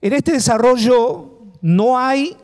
En 0.00 0.14
este 0.14 0.32
desarrollo 0.32 1.40
no 1.60 1.98
hay 1.98 2.38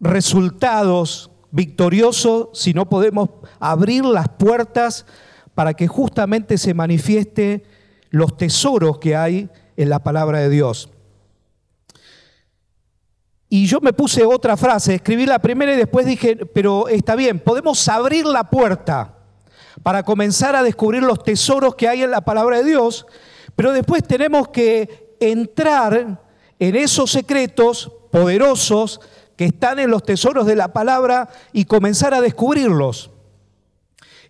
resultados 0.00 1.30
victoriosos 1.50 2.48
si 2.52 2.74
no 2.74 2.90
podemos 2.90 3.30
abrir 3.58 4.04
las 4.04 4.28
puertas 4.28 5.06
para 5.54 5.74
que 5.74 5.86
justamente 5.86 6.58
se 6.58 6.74
manifieste 6.74 7.64
los 8.10 8.36
tesoros 8.36 8.98
que 8.98 9.16
hay 9.16 9.48
en 9.76 9.88
la 9.88 10.02
palabra 10.02 10.40
de 10.40 10.48
Dios. 10.48 10.90
Y 13.48 13.66
yo 13.66 13.80
me 13.82 13.92
puse 13.92 14.24
otra 14.24 14.56
frase, 14.56 14.94
escribí 14.94 15.26
la 15.26 15.38
primera 15.38 15.74
y 15.74 15.76
después 15.76 16.06
dije, 16.06 16.36
pero 16.36 16.88
está 16.88 17.14
bien, 17.14 17.38
podemos 17.38 17.86
abrir 17.86 18.24
la 18.24 18.48
puerta 18.48 19.18
para 19.82 20.02
comenzar 20.02 20.56
a 20.56 20.62
descubrir 20.62 21.02
los 21.02 21.22
tesoros 21.22 21.74
que 21.74 21.88
hay 21.88 22.02
en 22.02 22.10
la 22.10 22.22
palabra 22.22 22.58
de 22.58 22.64
Dios, 22.64 23.06
pero 23.54 23.72
después 23.72 24.04
tenemos 24.04 24.48
que 24.48 25.16
entrar 25.20 26.22
en 26.58 26.76
esos 26.76 27.10
secretos 27.10 27.92
poderosos 28.10 29.00
que 29.36 29.44
están 29.46 29.78
en 29.78 29.90
los 29.90 30.02
tesoros 30.02 30.46
de 30.46 30.56
la 30.56 30.72
palabra 30.72 31.28
y 31.52 31.64
comenzar 31.64 32.14
a 32.14 32.20
descubrirlos. 32.20 33.11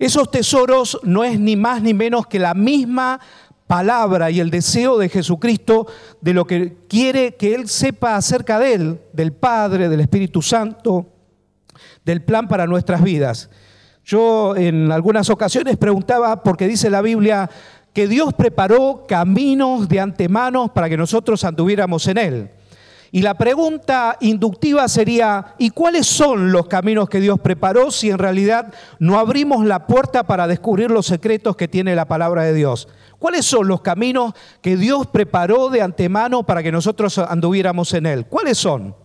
Esos 0.02 0.32
tesoros 0.32 0.98
no 1.04 1.22
es 1.22 1.38
ni 1.38 1.54
más 1.54 1.80
ni 1.80 1.94
menos 1.94 2.26
que 2.26 2.40
la 2.40 2.54
misma 2.54 3.20
palabra 3.68 4.32
y 4.32 4.40
el 4.40 4.50
deseo 4.50 4.98
de 4.98 5.08
Jesucristo 5.08 5.86
de 6.20 6.34
lo 6.34 6.44
que 6.44 6.76
quiere 6.88 7.36
que 7.36 7.54
Él 7.54 7.68
sepa 7.68 8.16
acerca 8.16 8.58
de 8.58 8.74
Él, 8.74 9.00
del 9.12 9.32
Padre, 9.32 9.88
del 9.88 10.00
Espíritu 10.00 10.42
Santo, 10.42 11.06
del 12.04 12.20
plan 12.20 12.48
para 12.48 12.66
nuestras 12.66 13.00
vidas. 13.00 13.48
Yo 14.04 14.56
en 14.56 14.90
algunas 14.90 15.30
ocasiones 15.30 15.76
preguntaba, 15.76 16.42
porque 16.42 16.66
dice 16.66 16.90
la 16.90 17.00
Biblia, 17.00 17.48
que 17.92 18.08
Dios 18.08 18.34
preparó 18.34 19.04
caminos 19.06 19.88
de 19.88 20.00
antemano 20.00 20.74
para 20.74 20.88
que 20.88 20.96
nosotros 20.96 21.44
anduviéramos 21.44 22.08
en 22.08 22.18
Él. 22.18 22.50
Y 23.14 23.20
la 23.20 23.34
pregunta 23.34 24.16
inductiva 24.20 24.88
sería, 24.88 25.54
¿y 25.58 25.68
cuáles 25.68 26.06
son 26.06 26.50
los 26.50 26.66
caminos 26.66 27.10
que 27.10 27.20
Dios 27.20 27.38
preparó 27.38 27.90
si 27.90 28.08
en 28.08 28.16
realidad 28.16 28.72
no 28.98 29.18
abrimos 29.18 29.66
la 29.66 29.86
puerta 29.86 30.22
para 30.22 30.46
descubrir 30.46 30.90
los 30.90 31.04
secretos 31.04 31.54
que 31.54 31.68
tiene 31.68 31.94
la 31.94 32.06
palabra 32.06 32.42
de 32.42 32.54
Dios? 32.54 32.88
¿Cuáles 33.18 33.44
son 33.44 33.68
los 33.68 33.82
caminos 33.82 34.32
que 34.62 34.78
Dios 34.78 35.06
preparó 35.08 35.68
de 35.68 35.82
antemano 35.82 36.44
para 36.44 36.62
que 36.62 36.72
nosotros 36.72 37.18
anduviéramos 37.18 37.92
en 37.92 38.06
Él? 38.06 38.24
¿Cuáles 38.24 38.56
son? 38.56 38.96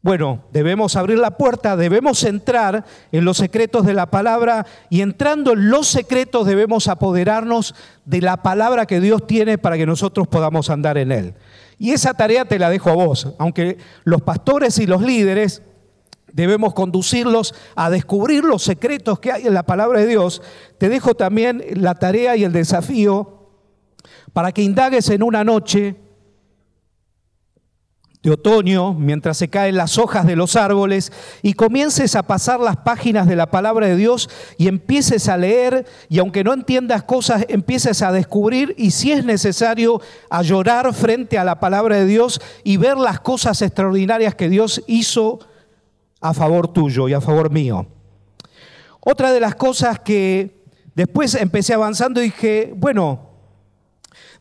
Bueno, 0.00 0.44
debemos 0.52 0.94
abrir 0.94 1.18
la 1.18 1.36
puerta, 1.36 1.76
debemos 1.76 2.22
entrar 2.22 2.84
en 3.10 3.24
los 3.24 3.38
secretos 3.38 3.84
de 3.86 3.94
la 3.94 4.06
palabra 4.06 4.64
y 4.88 5.00
entrando 5.00 5.54
en 5.54 5.68
los 5.68 5.88
secretos 5.88 6.46
debemos 6.46 6.86
apoderarnos 6.86 7.74
de 8.04 8.20
la 8.20 8.36
palabra 8.44 8.86
que 8.86 9.00
Dios 9.00 9.26
tiene 9.26 9.58
para 9.58 9.76
que 9.76 9.84
nosotros 9.84 10.28
podamos 10.28 10.70
andar 10.70 10.96
en 10.96 11.10
Él. 11.10 11.34
Y 11.78 11.92
esa 11.92 12.14
tarea 12.14 12.44
te 12.44 12.58
la 12.58 12.70
dejo 12.70 12.90
a 12.90 12.94
vos, 12.94 13.34
aunque 13.38 13.78
los 14.04 14.22
pastores 14.22 14.78
y 14.78 14.86
los 14.86 15.00
líderes 15.02 15.62
debemos 16.32 16.74
conducirlos 16.74 17.54
a 17.74 17.90
descubrir 17.90 18.44
los 18.44 18.62
secretos 18.62 19.20
que 19.20 19.32
hay 19.32 19.46
en 19.46 19.54
la 19.54 19.62
palabra 19.62 20.00
de 20.00 20.06
Dios, 20.06 20.42
te 20.78 20.88
dejo 20.88 21.14
también 21.14 21.64
la 21.74 21.94
tarea 21.94 22.36
y 22.36 22.44
el 22.44 22.52
desafío 22.52 23.48
para 24.32 24.52
que 24.52 24.62
indagues 24.62 25.08
en 25.10 25.22
una 25.22 25.44
noche 25.44 25.96
de 28.22 28.30
otoño, 28.32 28.94
mientras 28.94 29.36
se 29.36 29.48
caen 29.48 29.76
las 29.76 29.96
hojas 29.96 30.26
de 30.26 30.34
los 30.34 30.56
árboles, 30.56 31.12
y 31.42 31.52
comiences 31.52 32.16
a 32.16 32.24
pasar 32.24 32.58
las 32.58 32.78
páginas 32.78 33.26
de 33.28 33.36
la 33.36 33.50
palabra 33.50 33.86
de 33.86 33.96
Dios 33.96 34.28
y 34.56 34.66
empieces 34.66 35.28
a 35.28 35.36
leer, 35.36 35.86
y 36.08 36.18
aunque 36.18 36.42
no 36.42 36.52
entiendas 36.52 37.04
cosas, 37.04 37.44
empieces 37.48 38.02
a 38.02 38.10
descubrir 38.10 38.74
y 38.76 38.90
si 38.90 39.12
es 39.12 39.24
necesario, 39.24 40.00
a 40.30 40.42
llorar 40.42 40.92
frente 40.94 41.38
a 41.38 41.44
la 41.44 41.60
palabra 41.60 41.96
de 41.96 42.06
Dios 42.06 42.40
y 42.64 42.76
ver 42.76 42.96
las 42.96 43.20
cosas 43.20 43.62
extraordinarias 43.62 44.34
que 44.34 44.48
Dios 44.48 44.82
hizo 44.86 45.38
a 46.20 46.34
favor 46.34 46.72
tuyo 46.72 47.08
y 47.08 47.14
a 47.14 47.20
favor 47.20 47.50
mío. 47.50 47.86
Otra 49.00 49.32
de 49.32 49.40
las 49.40 49.54
cosas 49.54 50.00
que 50.00 50.64
después 50.94 51.34
empecé 51.36 51.72
avanzando 51.72 52.20
y 52.20 52.24
dije, 52.24 52.74
bueno, 52.76 53.27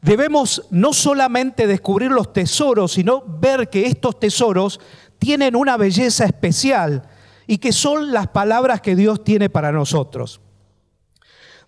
debemos 0.02 0.64
no 0.72 0.94
solamente 0.94 1.68
descubrir 1.68 2.12
los 2.12 2.34
tesoros, 2.34 2.94
sino 2.94 3.24
ver 3.26 3.70
que 3.70 3.86
estos 3.88 4.20
tesoros 4.20 4.80
tienen 5.20 5.56
una 5.56 5.78
belleza 5.78 6.26
especial 6.26 7.04
y 7.48 7.58
que 7.58 7.72
son 7.72 8.12
las 8.12 8.28
palabras 8.28 8.82
que 8.82 8.96
Dios 8.96 9.24
tiene 9.24 9.50
para 9.50 9.72
nosotros. 9.72 10.42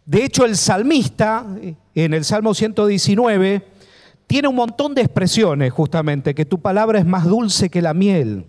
De 0.05 0.23
hecho, 0.23 0.45
el 0.45 0.57
salmista, 0.57 1.45
en 1.93 2.13
el 2.13 2.25
Salmo 2.25 2.53
119, 2.53 3.65
tiene 4.27 4.47
un 4.47 4.55
montón 4.55 4.93
de 4.93 5.01
expresiones 5.01 5.71
justamente, 5.71 6.35
que 6.35 6.45
tu 6.45 6.59
palabra 6.59 6.99
es 6.99 7.05
más 7.05 7.25
dulce 7.25 7.69
que 7.69 7.81
la 7.81 7.93
miel, 7.93 8.45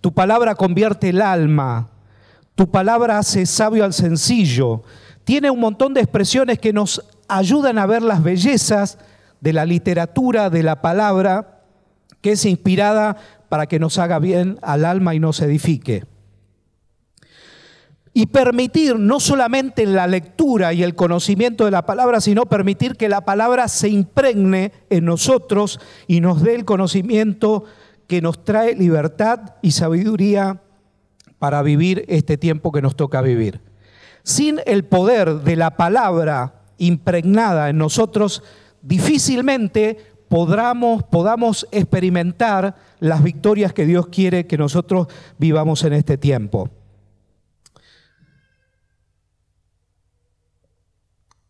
tu 0.00 0.12
palabra 0.12 0.54
convierte 0.54 1.10
el 1.10 1.20
alma, 1.22 1.90
tu 2.54 2.70
palabra 2.70 3.18
hace 3.18 3.46
sabio 3.46 3.84
al 3.84 3.92
sencillo, 3.92 4.82
tiene 5.24 5.50
un 5.50 5.60
montón 5.60 5.94
de 5.94 6.00
expresiones 6.00 6.58
que 6.58 6.72
nos 6.72 7.04
ayudan 7.38 7.78
a 7.78 7.86
ver 7.86 8.02
las 8.02 8.22
bellezas 8.22 8.98
de 9.40 9.52
la 9.52 9.64
literatura, 9.64 10.50
de 10.50 10.62
la 10.62 10.82
palabra, 10.82 11.62
que 12.20 12.32
es 12.32 12.44
inspirada 12.44 13.16
para 13.48 13.66
que 13.66 13.78
nos 13.78 13.98
haga 13.98 14.18
bien 14.18 14.58
al 14.62 14.84
alma 14.84 15.14
y 15.14 15.18
nos 15.18 15.40
edifique. 15.40 16.04
Y 18.14 18.26
permitir 18.26 18.98
no 18.98 19.18
solamente 19.18 19.86
la 19.86 20.06
lectura 20.06 20.74
y 20.74 20.82
el 20.82 20.94
conocimiento 20.94 21.64
de 21.64 21.70
la 21.70 21.86
palabra, 21.86 22.20
sino 22.20 22.44
permitir 22.44 22.96
que 22.96 23.08
la 23.08 23.24
palabra 23.24 23.66
se 23.68 23.88
impregne 23.88 24.72
en 24.90 25.06
nosotros 25.06 25.80
y 26.06 26.20
nos 26.20 26.42
dé 26.42 26.54
el 26.54 26.66
conocimiento 26.66 27.64
que 28.06 28.20
nos 28.20 28.44
trae 28.44 28.76
libertad 28.76 29.54
y 29.62 29.70
sabiduría 29.70 30.60
para 31.38 31.62
vivir 31.62 32.04
este 32.08 32.36
tiempo 32.36 32.70
que 32.70 32.82
nos 32.82 32.94
toca 32.94 33.22
vivir. 33.22 33.62
Sin 34.22 34.60
el 34.66 34.84
poder 34.84 35.40
de 35.40 35.56
la 35.56 35.76
palabra 35.76 36.61
impregnada 36.82 37.70
en 37.70 37.78
nosotros, 37.78 38.42
difícilmente 38.82 39.96
podamos, 40.28 41.04
podamos 41.04 41.66
experimentar 41.70 42.74
las 42.98 43.22
victorias 43.22 43.72
que 43.72 43.86
Dios 43.86 44.08
quiere 44.08 44.46
que 44.46 44.58
nosotros 44.58 45.06
vivamos 45.38 45.84
en 45.84 45.92
este 45.92 46.18
tiempo. 46.18 46.70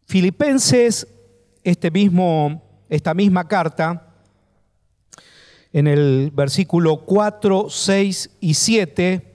Filipenses, 0.07 1.09
este 1.65 1.91
mismo, 1.91 2.85
esta 2.91 3.15
misma 3.15 3.49
carta, 3.49 4.09
en 5.73 5.87
el 5.87 6.31
versículo 6.35 7.07
4, 7.07 7.71
6 7.71 8.31
y 8.41 8.55
7, 8.55 9.32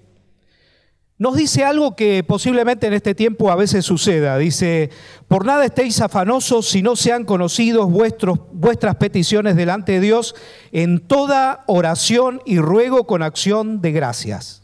nos 1.19 1.35
dice 1.35 1.63
algo 1.63 1.95
que 1.95 2.23
posiblemente 2.23 2.85
en 2.85 2.93
este 2.93 3.15
tiempo 3.15 3.49
a 3.49 3.55
veces 3.55 3.85
suceda. 3.85 4.37
Dice, 4.37 4.91
por 5.27 5.45
nada 5.45 5.65
estéis 5.65 5.99
afanosos 5.99 6.69
si 6.69 6.83
no 6.83 6.95
sean 6.95 7.25
conocidos 7.25 7.89
vuestros, 7.89 8.39
vuestras 8.51 8.95
peticiones 8.95 9.55
delante 9.55 9.93
de 9.93 10.01
Dios 10.01 10.35
en 10.71 10.99
toda 10.99 11.63
oración 11.65 12.41
y 12.45 12.59
ruego 12.59 13.07
con 13.07 13.23
acción 13.23 13.81
de 13.81 13.91
gracias. 13.91 14.61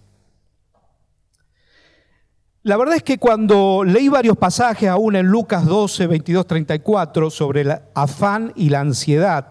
La 2.61 2.77
verdad 2.77 2.95
es 2.95 3.03
que 3.03 3.17
cuando 3.17 3.83
leí 3.83 4.07
varios 4.07 4.37
pasajes, 4.37 4.87
aún 4.87 5.15
en 5.15 5.25
Lucas 5.25 5.65
12, 5.65 6.07
22, 6.07 6.47
34, 6.47 7.29
sobre 7.29 7.61
el 7.61 7.75
afán 7.93 8.53
y 8.55 8.69
la 8.69 8.79
ansiedad, 8.79 9.47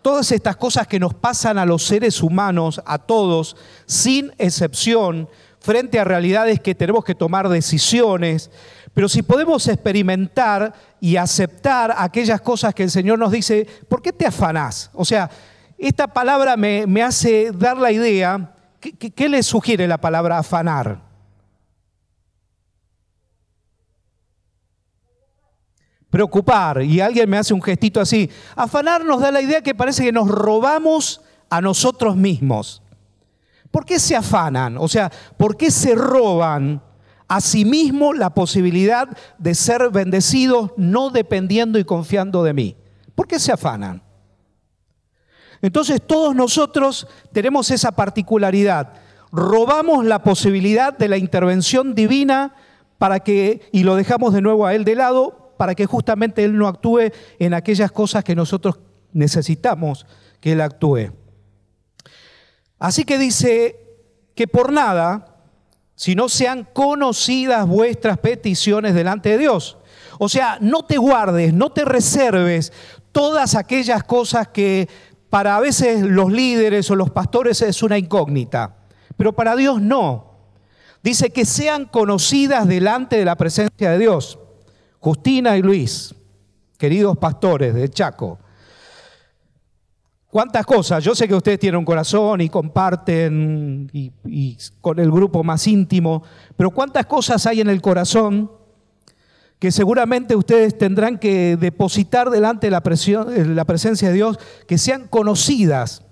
todas 0.00 0.32
estas 0.32 0.56
cosas 0.56 0.86
que 0.86 1.00
nos 1.00 1.12
pasan 1.12 1.58
a 1.58 1.66
los 1.66 1.82
seres 1.82 2.22
humanos, 2.22 2.80
a 2.86 2.98
todos, 2.98 3.56
sin 3.84 4.32
excepción, 4.38 5.28
frente 5.60 5.98
a 6.00 6.04
realidades 6.04 6.60
que 6.60 6.74
tenemos 6.74 7.04
que 7.04 7.14
tomar 7.14 7.48
decisiones, 7.48 8.50
pero 8.94 9.08
si 9.08 9.22
podemos 9.22 9.68
experimentar 9.68 10.72
y 11.00 11.16
aceptar 11.16 11.94
aquellas 11.96 12.40
cosas 12.40 12.74
que 12.74 12.82
el 12.82 12.90
Señor 12.90 13.18
nos 13.18 13.30
dice, 13.30 13.66
¿por 13.88 14.02
qué 14.02 14.12
te 14.12 14.26
afanás? 14.26 14.90
O 14.94 15.04
sea, 15.04 15.30
esta 15.78 16.08
palabra 16.08 16.56
me, 16.56 17.02
hace 17.02 17.52
dar 17.52 17.76
la 17.76 17.92
idea, 17.92 18.54
¿qué, 18.80 19.28
le 19.28 19.42
sugiere 19.42 19.86
la 19.86 19.98
palabra 19.98 20.38
afanar? 20.38 21.00
Preocupar, 26.10 26.82
y 26.82 27.00
alguien 27.00 27.30
me 27.30 27.38
hace 27.38 27.54
un 27.54 27.62
gestito 27.62 28.00
así. 28.00 28.28
Afanar 28.56 29.04
nos 29.04 29.20
da 29.20 29.30
la 29.30 29.40
idea 29.40 29.62
que 29.62 29.76
parece 29.76 30.02
que 30.02 30.12
nos 30.12 30.28
robamos 30.28 31.22
a 31.48 31.60
nosotros 31.60 32.16
mismos. 32.16 32.79
¿Por 33.70 33.84
qué 33.84 33.98
se 33.98 34.16
afanan? 34.16 34.76
O 34.78 34.88
sea, 34.88 35.10
¿por 35.36 35.56
qué 35.56 35.70
se 35.70 35.94
roban 35.94 36.82
a 37.28 37.40
sí 37.40 37.64
mismo 37.64 38.12
la 38.12 38.30
posibilidad 38.30 39.08
de 39.38 39.54
ser 39.54 39.90
bendecidos 39.90 40.72
no 40.76 41.10
dependiendo 41.10 41.78
y 41.78 41.84
confiando 41.84 42.42
de 42.42 42.52
mí? 42.52 42.76
¿Por 43.14 43.28
qué 43.28 43.38
se 43.38 43.52
afanan? 43.52 44.02
Entonces 45.62 46.00
todos 46.04 46.34
nosotros 46.34 47.06
tenemos 47.32 47.70
esa 47.70 47.92
particularidad. 47.92 48.94
Robamos 49.30 50.04
la 50.04 50.22
posibilidad 50.22 50.96
de 50.96 51.08
la 51.08 51.18
intervención 51.18 51.94
divina 51.94 52.54
para 52.98 53.20
que, 53.20 53.68
y 53.72 53.84
lo 53.84 53.94
dejamos 53.94 54.32
de 54.32 54.40
nuevo 54.40 54.66
a 54.66 54.74
Él 54.74 54.84
de 54.84 54.96
lado, 54.96 55.54
para 55.56 55.74
que 55.74 55.86
justamente 55.86 56.42
Él 56.44 56.56
no 56.56 56.66
actúe 56.66 57.12
en 57.38 57.54
aquellas 57.54 57.92
cosas 57.92 58.24
que 58.24 58.34
nosotros 58.34 58.80
necesitamos 59.12 60.06
que 60.40 60.52
Él 60.52 60.60
actúe. 60.60 61.12
Así 62.80 63.04
que 63.04 63.18
dice 63.18 63.76
que 64.34 64.48
por 64.48 64.72
nada, 64.72 65.36
si 65.94 66.14
no 66.14 66.30
sean 66.30 66.66
conocidas 66.72 67.68
vuestras 67.68 68.16
peticiones 68.18 68.94
delante 68.94 69.28
de 69.28 69.38
Dios. 69.38 69.76
O 70.18 70.30
sea, 70.30 70.56
no 70.62 70.86
te 70.86 70.96
guardes, 70.96 71.52
no 71.52 71.70
te 71.70 71.84
reserves 71.84 72.72
todas 73.12 73.54
aquellas 73.54 74.02
cosas 74.04 74.48
que 74.48 74.88
para 75.28 75.56
a 75.56 75.60
veces 75.60 76.00
los 76.00 76.32
líderes 76.32 76.90
o 76.90 76.96
los 76.96 77.10
pastores 77.10 77.60
es 77.60 77.82
una 77.82 77.98
incógnita, 77.98 78.76
pero 79.18 79.34
para 79.34 79.56
Dios 79.56 79.82
no. 79.82 80.30
Dice 81.02 81.30
que 81.30 81.44
sean 81.44 81.84
conocidas 81.84 82.66
delante 82.66 83.16
de 83.16 83.26
la 83.26 83.36
presencia 83.36 83.90
de 83.90 83.98
Dios. 83.98 84.38
Justina 85.00 85.58
y 85.58 85.62
Luis, 85.62 86.14
queridos 86.78 87.18
pastores 87.18 87.74
de 87.74 87.90
Chaco, 87.90 88.38
¿Cuántas 90.30 90.64
cosas? 90.64 91.02
Yo 91.02 91.12
sé 91.16 91.26
que 91.26 91.34
ustedes 91.34 91.58
tienen 91.58 91.80
un 91.80 91.84
corazón 91.84 92.40
y 92.40 92.48
comparten 92.48 93.90
y, 93.92 94.56
con 94.80 95.00
el 95.00 95.10
grupo 95.10 95.42
más 95.42 95.66
íntimo, 95.66 96.22
pero 96.56 96.70
¿cuántas 96.70 97.06
cosas 97.06 97.44
hay 97.46 97.60
en 97.60 97.68
el 97.68 97.82
corazón 97.82 98.48
que 99.58 99.72
seguramente 99.72 100.36
ustedes 100.36 100.78
tendrán 100.78 101.18
que 101.18 101.56
depositar 101.56 102.30
delante 102.30 102.68
de 102.68 102.70
la, 102.70 102.82
la 103.54 103.64
presencia 103.64 104.08
de 104.08 104.14
Dios, 104.14 104.38
que 104.68 104.78
sean 104.78 105.08
conocidas? 105.08 106.04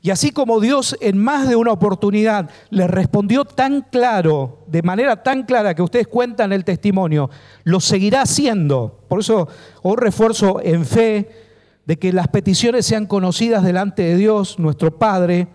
Y 0.00 0.10
así 0.10 0.30
como 0.30 0.58
Dios 0.58 0.96
en 1.02 1.18
más 1.18 1.46
de 1.46 1.56
una 1.56 1.72
oportunidad 1.72 2.48
les 2.70 2.88
respondió 2.88 3.44
tan 3.44 3.82
claro, 3.82 4.64
de 4.66 4.80
manera 4.80 5.22
tan 5.22 5.42
clara 5.42 5.74
que 5.74 5.82
ustedes 5.82 6.08
cuentan 6.08 6.54
el 6.54 6.64
testimonio, 6.64 7.28
lo 7.64 7.80
seguirá 7.80 8.22
haciendo. 8.22 9.04
Por 9.08 9.20
eso 9.20 9.46
hoy 9.82 9.96
refuerzo 9.98 10.58
en 10.62 10.86
fe 10.86 11.49
de 11.90 11.98
que 11.98 12.12
las 12.12 12.28
peticiones 12.28 12.86
sean 12.86 13.04
conocidas 13.04 13.64
delante 13.64 14.02
de 14.02 14.14
Dios, 14.14 14.60
nuestro 14.60 14.96
Padre, 14.96 15.48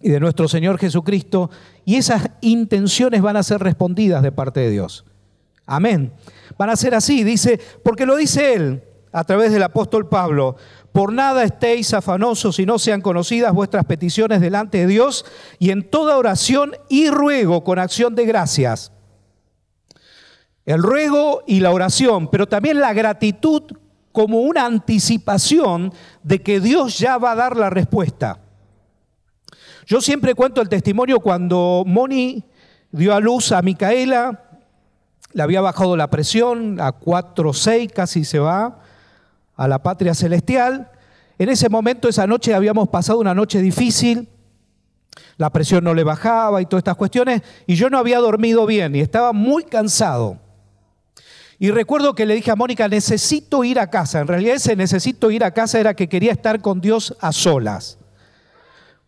y 0.00 0.08
de 0.08 0.20
nuestro 0.20 0.46
Señor 0.46 0.78
Jesucristo, 0.78 1.50
y 1.84 1.96
esas 1.96 2.30
intenciones 2.42 3.22
van 3.22 3.36
a 3.36 3.42
ser 3.42 3.60
respondidas 3.60 4.22
de 4.22 4.30
parte 4.30 4.60
de 4.60 4.70
Dios. 4.70 5.04
Amén. 5.66 6.12
Van 6.56 6.70
a 6.70 6.76
ser 6.76 6.94
así, 6.94 7.24
dice, 7.24 7.58
porque 7.82 8.06
lo 8.06 8.14
dice 8.14 8.54
Él 8.54 8.84
a 9.10 9.24
través 9.24 9.50
del 9.50 9.64
apóstol 9.64 10.08
Pablo, 10.08 10.54
por 10.92 11.12
nada 11.12 11.42
estéis 11.42 11.92
afanosos 11.92 12.54
si 12.54 12.64
no 12.64 12.78
sean 12.78 13.00
conocidas 13.00 13.52
vuestras 13.52 13.84
peticiones 13.84 14.40
delante 14.40 14.78
de 14.78 14.86
Dios 14.86 15.24
y 15.58 15.70
en 15.70 15.90
toda 15.90 16.18
oración 16.18 16.76
y 16.88 17.10
ruego 17.10 17.64
con 17.64 17.80
acción 17.80 18.14
de 18.14 18.26
gracias. 18.26 18.92
El 20.66 20.84
ruego 20.84 21.42
y 21.48 21.58
la 21.58 21.72
oración, 21.72 22.28
pero 22.30 22.46
también 22.46 22.78
la 22.78 22.92
gratitud 22.92 23.64
como 24.12 24.40
una 24.40 24.66
anticipación 24.66 25.92
de 26.22 26.42
que 26.42 26.60
Dios 26.60 26.98
ya 26.98 27.18
va 27.18 27.32
a 27.32 27.36
dar 27.36 27.56
la 27.56 27.70
respuesta. 27.70 28.38
Yo 29.86 30.00
siempre 30.00 30.34
cuento 30.34 30.60
el 30.60 30.68
testimonio 30.68 31.20
cuando 31.20 31.82
Moni 31.86 32.44
dio 32.92 33.14
a 33.14 33.20
luz 33.20 33.52
a 33.52 33.62
Micaela, 33.62 34.42
le 35.32 35.42
había 35.42 35.60
bajado 35.60 35.96
la 35.96 36.10
presión 36.10 36.80
a 36.80 36.92
4,6, 36.92 37.90
casi 37.92 38.24
se 38.24 38.38
va 38.38 38.78
a 39.56 39.68
la 39.68 39.82
patria 39.82 40.14
celestial. 40.14 40.90
En 41.38 41.48
ese 41.48 41.68
momento, 41.68 42.08
esa 42.08 42.26
noche, 42.26 42.54
habíamos 42.54 42.88
pasado 42.90 43.18
una 43.18 43.34
noche 43.34 43.60
difícil, 43.60 44.28
la 45.36 45.50
presión 45.50 45.84
no 45.84 45.94
le 45.94 46.04
bajaba 46.04 46.60
y 46.60 46.66
todas 46.66 46.80
estas 46.80 46.96
cuestiones, 46.96 47.42
y 47.66 47.74
yo 47.74 47.90
no 47.90 47.98
había 47.98 48.18
dormido 48.18 48.66
bien 48.66 48.94
y 48.94 49.00
estaba 49.00 49.32
muy 49.32 49.64
cansado. 49.64 50.38
Y 51.62 51.70
recuerdo 51.70 52.16
que 52.16 52.26
le 52.26 52.34
dije 52.34 52.50
a 52.50 52.56
Mónica, 52.56 52.88
necesito 52.88 53.62
ir 53.62 53.78
a 53.78 53.88
casa. 53.88 54.18
En 54.18 54.26
realidad 54.26 54.56
ese 54.56 54.74
necesito 54.74 55.30
ir 55.30 55.44
a 55.44 55.54
casa 55.54 55.78
era 55.78 55.94
que 55.94 56.08
quería 56.08 56.32
estar 56.32 56.60
con 56.60 56.80
Dios 56.80 57.16
a 57.20 57.30
solas. 57.30 57.98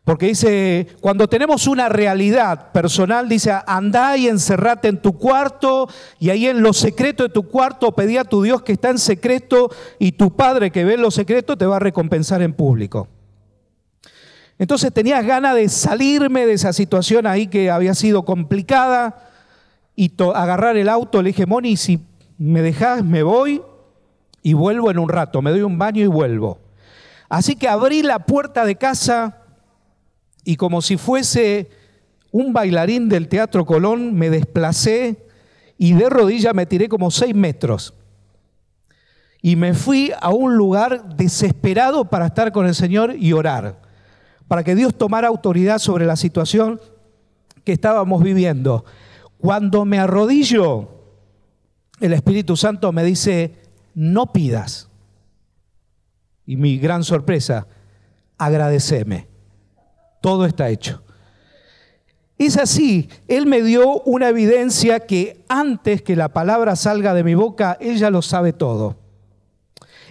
Porque 0.05 0.27
dice, 0.27 0.87
cuando 1.01 1.27
tenemos 1.27 1.67
una 1.67 1.89
realidad 1.89 2.71
personal, 2.71 3.29
dice, 3.29 3.53
andá 3.67 4.17
y 4.17 4.29
encerrate 4.29 4.87
en 4.87 5.03
tu 5.03 5.19
cuarto 5.19 5.89
y 6.21 6.31
ahí 6.31 6.47
en 6.47 6.63
lo 6.63 6.73
secreto 6.73 7.25
de 7.25 7.31
tu 7.31 7.49
cuarto 7.49 7.91
pedí 7.91 8.19
a 8.19 8.25
tu 8.25 8.45
Dios 8.45 8.63
que 8.63 8.75
está 8.75 8.91
en 8.91 9.01
secreto 9.01 9.69
y 9.99 10.13
tu 10.13 10.37
Padre 10.37 10.71
que 10.71 10.85
ve 10.85 10.95
en 10.95 11.03
lo 11.03 11.11
secreto 11.11 11.59
te 11.59 11.67
va 11.67 11.79
a 11.79 11.81
recompensar 11.81 12.41
en 12.41 12.53
público. 12.53 13.09
Entonces 14.61 14.93
tenías 14.93 15.27
ganas 15.27 15.57
de 15.57 15.69
salirme 15.69 16.47
de 16.47 16.53
esa 16.53 16.73
situación 16.73 17.27
ahí 17.27 17.49
que 17.49 17.73
había 17.73 17.97
sido 17.97 18.25
complicada 18.25 19.33
y 19.97 20.13
agarrar 20.33 20.77
el 20.77 20.89
auto. 20.89 21.21
Le 21.21 21.31
dije, 21.31 21.47
Moni, 21.47 21.77
si 21.77 22.14
me 22.39 22.63
dejas, 22.63 23.05
me 23.05 23.23
voy 23.23 23.63
y 24.43 24.53
vuelvo 24.53 24.91
en 24.91 24.99
un 24.99 25.09
rato, 25.09 25.43
me 25.43 25.51
doy 25.51 25.63
un 25.63 25.79
baño 25.79 26.03
y 26.03 26.07
vuelvo. 26.07 26.59
Así 27.29 27.57
que 27.57 27.69
abrí 27.69 28.03
la 28.03 28.21
puerta 28.21 28.65
de 28.65 28.77
casa 28.77 29.43
y 30.45 30.57
como 30.57 30.83
si 30.83 30.97
fuese 30.97 31.71
un 32.31 32.53
bailarín 32.53 33.09
del 33.09 33.29
Teatro 33.29 33.65
Colón, 33.65 34.15
me 34.15 34.29
desplacé 34.29 35.27
y 35.79 35.95
de 35.95 36.11
rodilla 36.11 36.53
me 36.53 36.67
tiré 36.67 36.89
como 36.89 37.11
seis 37.11 37.35
metros. 37.35 37.95
Y 39.41 39.57
me 39.57 39.75
fui 39.75 40.13
a 40.21 40.31
un 40.31 40.57
lugar 40.57 41.17
desesperado 41.17 42.07
para 42.07 42.27
estar 42.27 42.53
con 42.53 42.67
el 42.67 42.75
Señor 42.75 43.15
y 43.17 43.33
orar, 43.33 43.81
para 44.49 44.65
que 44.65 44.75
Dios 44.75 44.95
tomara 44.97 45.29
autoridad 45.29 45.79
sobre 45.79 46.07
la 46.07 46.17
situación 46.17 46.81
que 47.65 47.73
estábamos 47.73 48.23
viviendo. 48.23 48.85
Cuando 49.39 49.85
me 49.85 49.99
arrodillo, 49.99 50.94
el 52.01 52.13
Espíritu 52.13 52.57
Santo 52.57 52.93
me 52.93 53.05
dice, 53.05 53.55
no 53.95 54.33
pidas. 54.33 54.89
Y 56.47 56.57
mi 56.57 56.79
gran 56.79 57.05
sorpresa, 57.05 57.67
agradeceme. 58.37 59.29
Todo 60.21 60.45
está 60.47 60.69
hecho. 60.69 61.03
Es 62.37 62.57
así, 62.57 63.09
Él 63.29 63.47
me 63.47 63.63
dio 63.63 64.01
una 64.03 64.29
evidencia 64.29 65.01
que 65.01 65.45
antes 65.49 66.03
que 66.03 66.17
la 66.17 66.31
palabra 66.31 66.75
salga 66.75 67.15
de 67.15 67.23
mi 67.23 67.35
boca, 67.35 67.77
ella 67.81 68.11
lo 68.11 68.23
sabe 68.23 68.53
todo. 68.53 68.97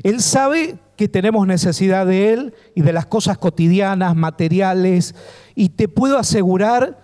Él 0.03 0.21
sabe 0.21 0.77
que 0.95 1.09
tenemos 1.09 1.45
necesidad 1.45 2.05
de 2.05 2.33
Él 2.33 2.53
y 2.75 2.81
de 2.81 2.93
las 2.93 3.07
cosas 3.07 3.37
cotidianas, 3.37 4.15
materiales, 4.15 5.15
y 5.53 5.69
te 5.69 5.87
puedo 5.87 6.17
asegurar 6.17 7.02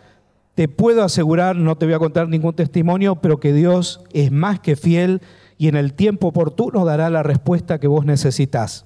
te 0.60 0.68
puedo 0.68 1.06
asegurar, 1.06 1.56
no 1.56 1.78
te 1.78 1.86
voy 1.86 1.96
a 1.96 2.00
contar 2.00 2.28
ningún 2.28 2.54
testimonio, 2.54 3.16
pero 3.16 3.40
que 3.40 3.54
Dios 3.54 4.02
es 4.12 4.30
más 4.30 4.60
que 4.60 4.76
fiel 4.76 5.22
y 5.58 5.70
en 5.70 5.78
el 5.78 5.94
tiempo 5.94 6.28
oportuno 6.28 6.84
dará 6.84 7.10
la 7.10 7.24
respuesta 7.24 7.80
que 7.80 7.88
vos 7.88 8.04
necesitas. 8.04 8.84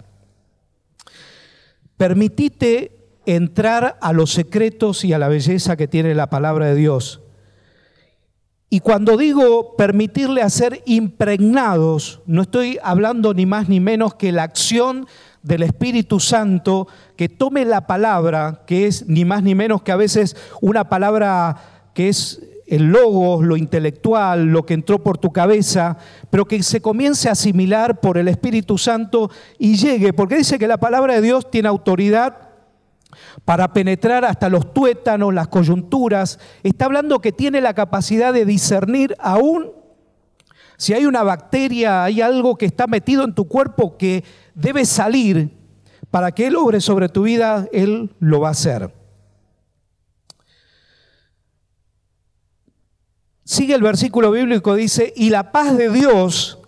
Permitite 1.98 2.92
entrar 3.26 3.98
a 4.02 4.14
los 4.14 4.32
secretos 4.34 5.04
y 5.04 5.14
a 5.14 5.18
la 5.18 5.30
belleza 5.30 5.76
que 5.76 5.88
tiene 5.88 6.14
la 6.14 6.30
palabra 6.30 6.68
de 6.68 6.76
Dios. 6.76 7.22
Y 8.70 8.82
cuando 8.82 9.18
digo 9.18 9.76
permitirle 9.76 10.44
hacer 10.44 10.84
impregnados, 10.86 12.22
no 12.28 12.44
estoy 12.44 12.78
hablando 12.84 13.34
ni 13.34 13.48
más 13.48 13.68
ni 13.68 13.80
menos 13.80 14.14
que 14.14 14.32
la 14.32 14.44
acción 14.44 15.08
del 15.42 15.64
Espíritu 15.64 16.20
Santo 16.20 16.88
que 17.16 17.30
tome 17.30 17.66
la 17.66 17.88
palabra, 17.88 18.64
que 18.66 18.88
es 18.88 19.08
ni 19.08 19.26
más 19.26 19.44
ni 19.44 19.56
menos 19.56 19.82
que 19.84 19.92
a 19.92 19.98
veces 19.98 20.36
una 20.62 20.90
palabra 20.90 21.58
que 21.94 22.10
es 22.10 22.42
el 22.68 22.86
logo, 22.86 23.44
lo 23.44 23.58
intelectual, 23.58 24.46
lo 24.46 24.66
que 24.66 24.74
entró 24.74 25.04
por 25.04 25.18
tu 25.18 25.32
cabeza, 25.32 25.98
pero 26.30 26.46
que 26.46 26.64
se 26.64 26.82
comience 26.82 27.30
a 27.30 27.34
asimilar 27.34 28.00
por 28.00 28.18
el 28.18 28.28
Espíritu 28.28 28.78
Santo 28.78 29.30
y 29.60 29.76
llegue, 29.76 30.14
porque 30.14 30.38
dice 30.38 30.58
que 30.58 30.68
la 30.68 30.78
palabra 30.78 31.16
de 31.16 31.22
Dios 31.22 31.52
tiene 31.52 31.68
autoridad 31.68 32.50
para 33.46 33.74
penetrar 33.74 34.26
hasta 34.26 34.50
los 34.50 34.74
tuétanos, 34.74 35.34
las 35.34 35.50
coyunturas. 35.50 36.40
Está 36.64 36.86
hablando 36.86 37.20
que 37.20 37.32
tiene 37.32 37.62
la 37.62 37.74
capacidad 37.74 38.34
de 38.34 38.46
discernir 38.46 39.16
aún 39.20 39.84
si 40.78 40.94
hay 40.94 41.06
una 41.06 41.24
bacteria, 41.24 42.04
hay 42.04 42.22
algo 42.22 42.58
que 42.58 42.66
está 42.66 42.88
metido 42.88 43.24
en 43.24 43.34
tu 43.34 43.48
cuerpo 43.48 43.98
que 43.98 44.24
debe 44.56 44.86
salir 44.86 45.52
para 46.14 46.32
que 46.32 46.46
Él 46.46 46.56
obre 46.58 46.80
sobre 46.80 47.10
tu 47.10 47.24
vida, 47.24 47.68
Él 47.74 48.12
lo 48.20 48.42
va 48.42 48.50
a 48.50 48.52
hacer. 48.52 48.94
Sigue 53.44 53.74
el 53.74 53.82
versículo 53.82 54.30
bíblico, 54.30 54.76
dice, 54.76 55.12
y 55.16 55.32
la 55.32 55.52
paz 55.52 55.76
de 55.76 55.90
Dios, 55.90 56.60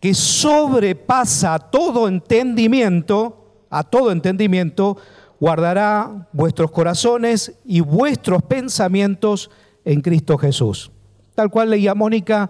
que 0.00 0.14
sobrepasa 0.14 1.58
todo 1.58 2.08
entendimiento, 2.08 3.66
a 3.68 3.82
todo 3.84 4.10
entendimiento, 4.12 4.96
guardará 5.38 6.30
vuestros 6.32 6.70
corazones 6.70 7.52
y 7.66 7.80
vuestros 7.80 8.44
pensamientos 8.44 9.50
en 9.84 10.00
Cristo 10.00 10.38
Jesús. 10.38 10.90
Tal 11.34 11.50
cual 11.50 11.68
leía 11.68 11.94
Mónica, 11.94 12.48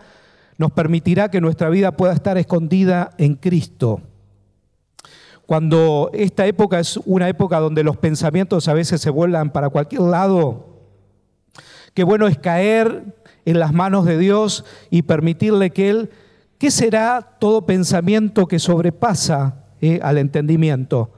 nos 0.58 0.70
permitirá 0.70 1.28
que 1.28 1.40
nuestra 1.40 1.70
vida 1.70 1.96
pueda 1.96 2.12
estar 2.12 2.38
escondida 2.38 3.10
en 3.18 3.34
Cristo. 3.34 4.00
Cuando 5.46 6.10
esta 6.12 6.44
época 6.46 6.80
es 6.80 6.98
una 7.04 7.28
época 7.28 7.60
donde 7.60 7.84
los 7.84 7.96
pensamientos 7.96 8.66
a 8.66 8.74
veces 8.74 9.00
se 9.00 9.10
vuelan 9.10 9.50
para 9.50 9.68
cualquier 9.68 10.02
lado, 10.02 10.66
qué 11.94 12.02
bueno 12.02 12.26
es 12.26 12.36
caer 12.36 13.14
en 13.44 13.60
las 13.60 13.72
manos 13.72 14.04
de 14.04 14.18
Dios 14.18 14.64
y 14.90 15.02
permitirle 15.02 15.70
que 15.70 15.88
Él, 15.88 16.10
¿qué 16.58 16.72
será 16.72 17.36
todo 17.38 17.64
pensamiento 17.64 18.46
que 18.46 18.58
sobrepasa 18.58 19.64
eh, 19.80 20.00
al 20.02 20.18
entendimiento? 20.18 21.12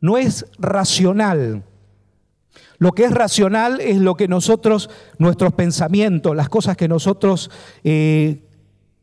No 0.00 0.16
es 0.16 0.46
racional. 0.58 1.64
Lo 2.78 2.92
que 2.92 3.04
es 3.04 3.12
racional 3.12 3.80
es 3.80 3.98
lo 3.98 4.14
que 4.14 4.26
nosotros, 4.26 4.88
nuestros 5.18 5.52
pensamientos, 5.52 6.34
las 6.34 6.48
cosas 6.48 6.78
que 6.78 6.88
nosotros 6.88 7.50
eh, 7.84 8.42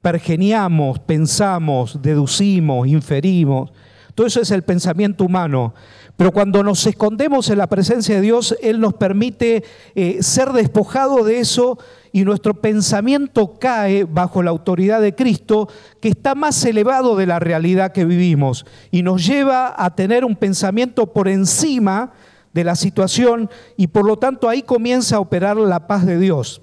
pergeniamos, 0.02 1.00
pensamos, 1.00 2.02
deducimos, 2.02 2.88
inferimos. 2.88 3.72
Todo 4.16 4.28
eso 4.28 4.42
es 4.42 4.52
el 4.52 4.64
pensamiento 4.64 5.24
humano. 5.24 5.74
Pero 6.18 6.32
cuando 6.32 6.64
nos 6.64 6.86
escondemos 6.86 7.50
en 7.50 7.58
la 7.58 7.68
presencia 7.68 8.16
de 8.16 8.22
Dios, 8.22 8.56
Él 8.62 8.80
nos 8.80 8.94
permite 8.94 9.64
eh, 9.96 10.22
ser 10.22 10.52
despojado 10.52 11.24
de 11.24 11.40
eso 11.40 11.78
y 12.12 12.24
nuestro 12.24 12.54
pensamiento 12.56 13.58
cae 13.60 14.04
bajo 14.04 14.44
la 14.44 14.52
autoridad 14.52 15.02
de 15.02 15.16
Cristo, 15.16 15.70
que 16.02 16.10
está 16.10 16.36
más 16.36 16.64
elevado 16.66 17.16
de 17.16 17.26
la 17.26 17.40
realidad 17.40 17.94
que 17.94 18.06
vivimos 18.06 18.66
y 18.92 19.02
nos 19.02 19.26
lleva 19.26 19.74
a 19.78 19.96
tener 19.96 20.26
un 20.26 20.36
pensamiento 20.36 21.14
por 21.14 21.28
encima 21.28 22.12
de 22.54 22.64
la 22.66 22.76
situación 22.76 23.50
y 23.78 23.88
por 23.88 24.06
lo 24.06 24.18
tanto 24.18 24.50
ahí 24.50 24.62
comienza 24.62 25.16
a 25.16 25.22
operar 25.22 25.58
la 25.58 25.88
paz 25.88 26.06
de 26.06 26.20
Dios, 26.20 26.62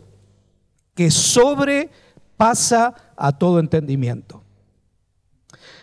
que 0.95 1.11
sobrepasa 1.11 2.95
a 3.17 3.33
todo 3.33 3.59
entendimiento. 3.59 4.43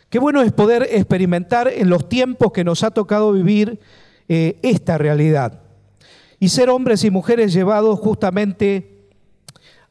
Qué 0.09 0.19
bueno 0.19 0.41
es 0.41 0.51
poder 0.51 0.87
experimentar 0.91 1.67
en 1.67 1.89
los 1.89 2.07
tiempos 2.07 2.51
que 2.51 2.63
nos 2.63 2.83
ha 2.83 2.91
tocado 2.91 3.31
vivir 3.31 3.79
eh, 4.27 4.59
esta 4.61 4.97
realidad 4.97 5.61
y 6.39 6.49
ser 6.49 6.69
hombres 6.69 7.03
y 7.03 7.11
mujeres 7.11 7.53
llevados 7.53 7.99
justamente 7.99 9.09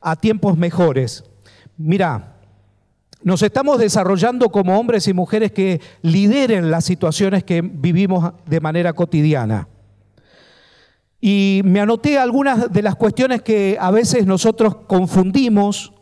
a 0.00 0.16
tiempos 0.16 0.56
mejores. 0.56 1.24
Mira, 1.76 2.34
nos 3.22 3.42
estamos 3.42 3.78
desarrollando 3.78 4.50
como 4.50 4.78
hombres 4.78 5.08
y 5.08 5.14
mujeres 5.14 5.50
que 5.50 5.80
lideren 6.02 6.70
las 6.70 6.84
situaciones 6.84 7.42
que 7.42 7.62
vivimos 7.62 8.32
de 8.44 8.60
manera 8.60 8.92
cotidiana. 8.92 9.66
Y 11.22 11.62
me 11.64 11.80
anoté 11.80 12.18
algunas 12.18 12.70
de 12.70 12.82
las 12.82 12.96
cuestiones 12.96 13.40
que 13.40 13.78
a 13.80 13.90
veces 13.90 14.26
nosotros 14.26 14.76
confundimos 14.86 15.93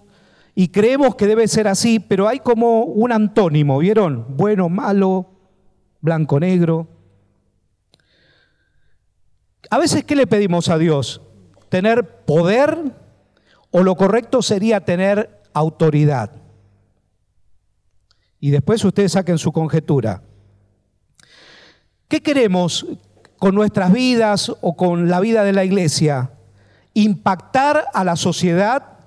y 0.55 0.69
creemos 0.69 1.15
que 1.15 1.27
debe 1.27 1.49
ser 1.49 1.67
así, 1.67 1.99
pero 1.99 2.29
hay 2.29 2.41
como 2.41 2.85
un 2.85 3.12
antónimo, 3.12 3.79
¿vieron? 3.79 4.37
Bueno, 4.37 4.69
malo, 4.69 5.27
blanco, 6.01 6.38
negro. 6.38 6.88
A 9.71 9.79
veces, 9.79 10.05
¿qué 10.05 10.15
le 10.15 10.27
pedimos 10.27 10.69
a 10.69 10.77
Dios? 10.77 11.23
¿Tener 11.71 12.25
poder 12.27 12.79
o 13.71 13.83
lo 13.83 13.97
correcto 13.97 14.43
sería 14.43 14.85
tener 14.85 15.41
autoridad? 15.55 16.33
Y 18.38 18.51
después 18.51 18.85
ustedes 18.85 19.12
saquen 19.12 19.38
su 19.38 19.53
conjetura. 19.53 20.23
¿Qué 22.09 22.21
queremos 22.21 22.85
con 23.38 23.55
nuestras 23.55 23.91
vidas 23.91 24.53
o 24.61 24.77
con 24.77 25.09
la 25.09 25.21
vida 25.21 25.45
de 25.45 25.55
la 25.55 25.65
iglesia? 25.65 26.33
¿Impactar 26.93 27.87
a 27.95 28.05
la 28.05 28.17
sociedad 28.17 29.02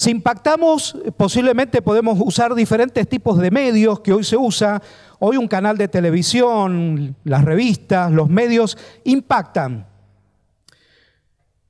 si 0.00 0.12
impactamos, 0.12 0.96
posiblemente 1.18 1.82
podemos 1.82 2.18
usar 2.22 2.54
diferentes 2.54 3.06
tipos 3.06 3.36
de 3.36 3.50
medios 3.50 4.00
que 4.00 4.14
hoy 4.14 4.24
se 4.24 4.34
usa. 4.34 4.80
Hoy 5.18 5.36
un 5.36 5.46
canal 5.46 5.76
de 5.76 5.88
televisión, 5.88 7.16
las 7.22 7.44
revistas, 7.44 8.10
los 8.10 8.30
medios 8.30 8.78
impactan. 9.04 9.86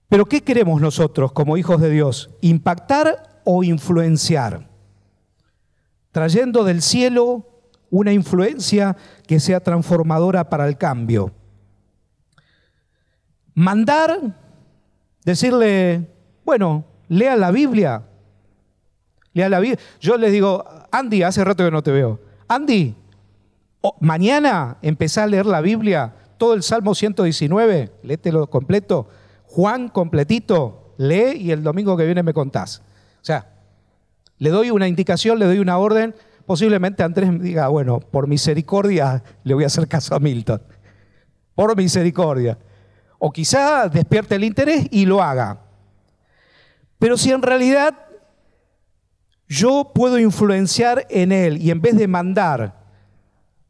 Pero 0.08 0.26
¿qué 0.26 0.42
queremos 0.42 0.80
nosotros 0.80 1.32
como 1.32 1.56
hijos 1.56 1.80
de 1.80 1.90
Dios? 1.90 2.30
¿Impactar 2.40 3.40
o 3.42 3.64
influenciar? 3.64 4.70
Trayendo 6.12 6.62
del 6.62 6.82
cielo 6.82 7.64
una 7.90 8.12
influencia 8.12 8.96
que 9.26 9.40
sea 9.40 9.58
transformadora 9.58 10.48
para 10.48 10.68
el 10.68 10.78
cambio. 10.78 11.32
Mandar, 13.54 14.36
decirle, 15.24 16.08
bueno, 16.44 16.84
lea 17.08 17.34
la 17.34 17.50
Biblia, 17.50 18.04
Lea 19.32 19.48
la 19.48 19.60
Biblia. 19.60 19.78
Yo 20.00 20.16
les 20.16 20.32
digo, 20.32 20.64
Andy, 20.90 21.22
hace 21.22 21.44
rato 21.44 21.64
que 21.64 21.70
no 21.70 21.82
te 21.82 21.92
veo. 21.92 22.20
Andy, 22.48 22.94
mañana 24.00 24.78
empezá 24.82 25.24
a 25.24 25.26
leer 25.26 25.46
la 25.46 25.60
Biblia, 25.60 26.14
todo 26.36 26.54
el 26.54 26.62
Salmo 26.62 26.94
119, 26.94 27.92
léetelo 28.02 28.48
completo. 28.48 29.08
Juan 29.44 29.88
completito, 29.88 30.94
lee 30.96 31.36
y 31.36 31.50
el 31.50 31.62
domingo 31.62 31.96
que 31.96 32.04
viene 32.04 32.22
me 32.22 32.34
contás. 32.34 32.82
O 33.20 33.24
sea, 33.24 33.46
le 34.38 34.50
doy 34.50 34.70
una 34.70 34.88
indicación, 34.88 35.38
le 35.38 35.46
doy 35.46 35.58
una 35.58 35.78
orden. 35.78 36.14
Posiblemente 36.46 37.02
Andrés 37.02 37.30
me 37.30 37.38
diga, 37.38 37.68
bueno, 37.68 38.00
por 38.00 38.26
misericordia 38.26 39.22
le 39.44 39.54
voy 39.54 39.64
a 39.64 39.68
hacer 39.68 39.86
caso 39.86 40.14
a 40.14 40.18
Milton. 40.18 40.62
Por 41.54 41.76
misericordia. 41.76 42.58
O 43.18 43.30
quizá 43.30 43.88
despierte 43.88 44.36
el 44.36 44.44
interés 44.44 44.86
y 44.90 45.04
lo 45.04 45.22
haga. 45.22 45.60
Pero 46.98 47.16
si 47.16 47.30
en 47.30 47.42
realidad 47.42 48.09
yo 49.50 49.90
puedo 49.92 50.16
influenciar 50.20 51.08
en 51.10 51.32
él 51.32 51.60
y 51.60 51.72
en 51.72 51.80
vez 51.80 51.96
de 51.96 52.06
mandar, 52.06 52.84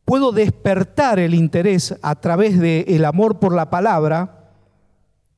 puedo 0.05 0.31
despertar 0.31 1.19
el 1.19 1.33
interés 1.33 1.97
a 2.03 2.21
través 2.21 2.61
del 2.61 3.03
amor 3.07 3.39
por 3.39 3.55
la 3.55 3.71
palabra, 3.71 4.51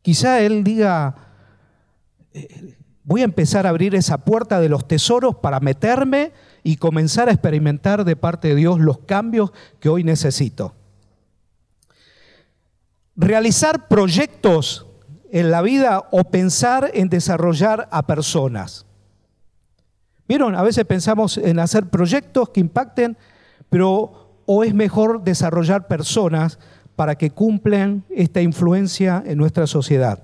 quizá 0.02 0.40
él 0.40 0.64
diga, 0.64 1.14
eh, 2.32 2.76
voy 3.04 3.20
a 3.20 3.24
empezar 3.24 3.68
a 3.68 3.70
abrir 3.70 3.94
esa 3.94 4.18
puerta 4.18 4.58
de 4.58 4.68
los 4.68 4.88
tesoros 4.88 5.36
para 5.36 5.60
meterme 5.60 6.32
y 6.64 6.74
comenzar 6.74 7.28
a 7.28 7.32
experimentar 7.32 8.04
de 8.04 8.16
parte 8.16 8.48
de 8.48 8.56
Dios 8.56 8.80
los 8.80 8.98
cambios 8.98 9.52
que 9.78 9.90
hoy 9.90 10.02
necesito. 10.02 10.74
Realizar 13.14 13.86
proyectos 13.86 14.86
en 15.30 15.52
la 15.52 15.62
vida 15.62 16.08
o 16.10 16.24
pensar 16.24 16.90
en 16.94 17.08
desarrollar 17.08 17.88
a 17.92 18.08
personas. 18.08 18.86
Vieron, 20.32 20.54
a 20.54 20.62
veces 20.62 20.86
pensamos 20.86 21.36
en 21.36 21.58
hacer 21.58 21.90
proyectos 21.90 22.48
que 22.48 22.60
impacten, 22.60 23.18
pero 23.68 24.40
o 24.46 24.64
es 24.64 24.72
mejor 24.72 25.22
desarrollar 25.22 25.88
personas 25.88 26.58
para 26.96 27.16
que 27.16 27.32
cumplan 27.32 28.02
esta 28.08 28.40
influencia 28.40 29.22
en 29.26 29.36
nuestra 29.36 29.66
sociedad. 29.66 30.22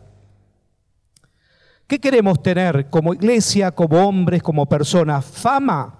¿Qué 1.86 1.98
queremos 1.98 2.42
tener 2.42 2.88
como 2.88 3.12
iglesia, 3.12 3.70
como 3.70 4.08
hombres, 4.08 4.42
como 4.42 4.66
personas? 4.66 5.26
¿Fama 5.26 5.98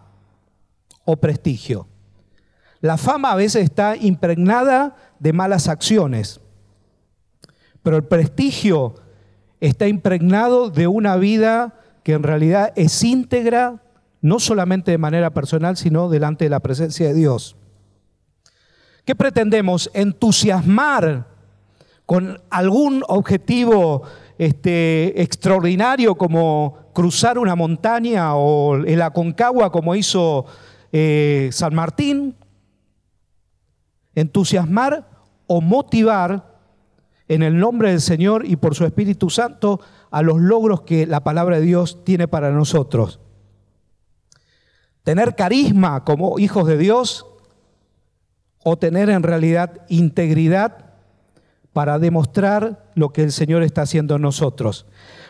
o 1.05 1.15
prestigio? 1.19 1.87
La 2.81 2.97
fama 2.97 3.33
a 3.33 3.37
veces 3.37 3.63
está 3.63 3.95
impregnada 3.95 4.97
de 5.19 5.35
malas 5.35 5.69
acciones, 5.69 6.41
pero 7.83 7.99
el 7.99 8.05
prestigio 8.05 8.95
está 9.61 9.87
impregnado 9.87 10.71
de 10.71 10.87
una 10.87 11.17
vida 11.17 11.75
que 12.03 12.15
en 12.15 12.23
realidad 12.23 12.73
es 12.75 13.05
íntegra, 13.05 13.83
no 14.21 14.39
solamente 14.41 14.91
de 14.91 14.99
manera 14.99 15.31
personal, 15.31 15.77
sino 15.77 16.09
delante 16.09 16.45
de 16.45 16.51
la 16.51 16.61
presencia 16.61 17.09
de 17.09 17.15
Dios. 17.15 17.57
¿Qué 19.05 19.15
pretendemos? 19.15 19.91
Entusiasmar 19.95 21.27
con 22.05 22.41
algún 22.51 23.03
objetivo 23.09 24.03
este, 24.39 25.23
extraordinario 25.23 26.15
como 26.15 26.91
cruzar 26.95 27.39
una 27.39 27.55
montaña 27.55 28.35
o 28.35 28.77
el 28.77 29.03
Aconcagua 29.03 29.71
como 29.71 29.95
hizo 29.95 30.47
eh, 30.93 31.49
San 31.53 31.75
Martín, 31.75 32.35
entusiasmar 34.15 35.09
o 35.47 35.61
motivar 35.61 36.59
en 37.29 37.43
el 37.43 37.59
nombre 37.59 37.91
del 37.91 38.01
Señor 38.01 38.47
y 38.47 38.57
por 38.57 38.75
su 38.75 38.85
Espíritu 38.85 39.31
Santo 39.31 39.81
a 40.11 40.23
los 40.23 40.39
logros 40.41 40.83
que 40.83 41.07
la 41.07 41.21
palabra 41.21 41.61
de 41.61 41.67
Dios 41.67 42.05
tiene 42.05 42.27
para 42.27 42.51
nosotros. 42.51 43.21
Tener 45.09 45.35
carisma 45.35 46.05
como 46.05 46.39
hijos 46.39 46.67
de 46.67 46.77
Dios 46.77 47.25
o 48.63 48.77
tener 48.77 49.09
en 49.09 49.23
realidad 49.23 49.81
integridad 49.89 50.85
para 51.73 51.99
demostrar 51.99 52.91
lo 52.95 53.09
que 53.09 53.23
el 53.23 53.33
Señor 53.33 53.63
está 53.63 53.81
haciendo 53.81 54.17
en 54.17 54.21
nosotros. 54.21 54.85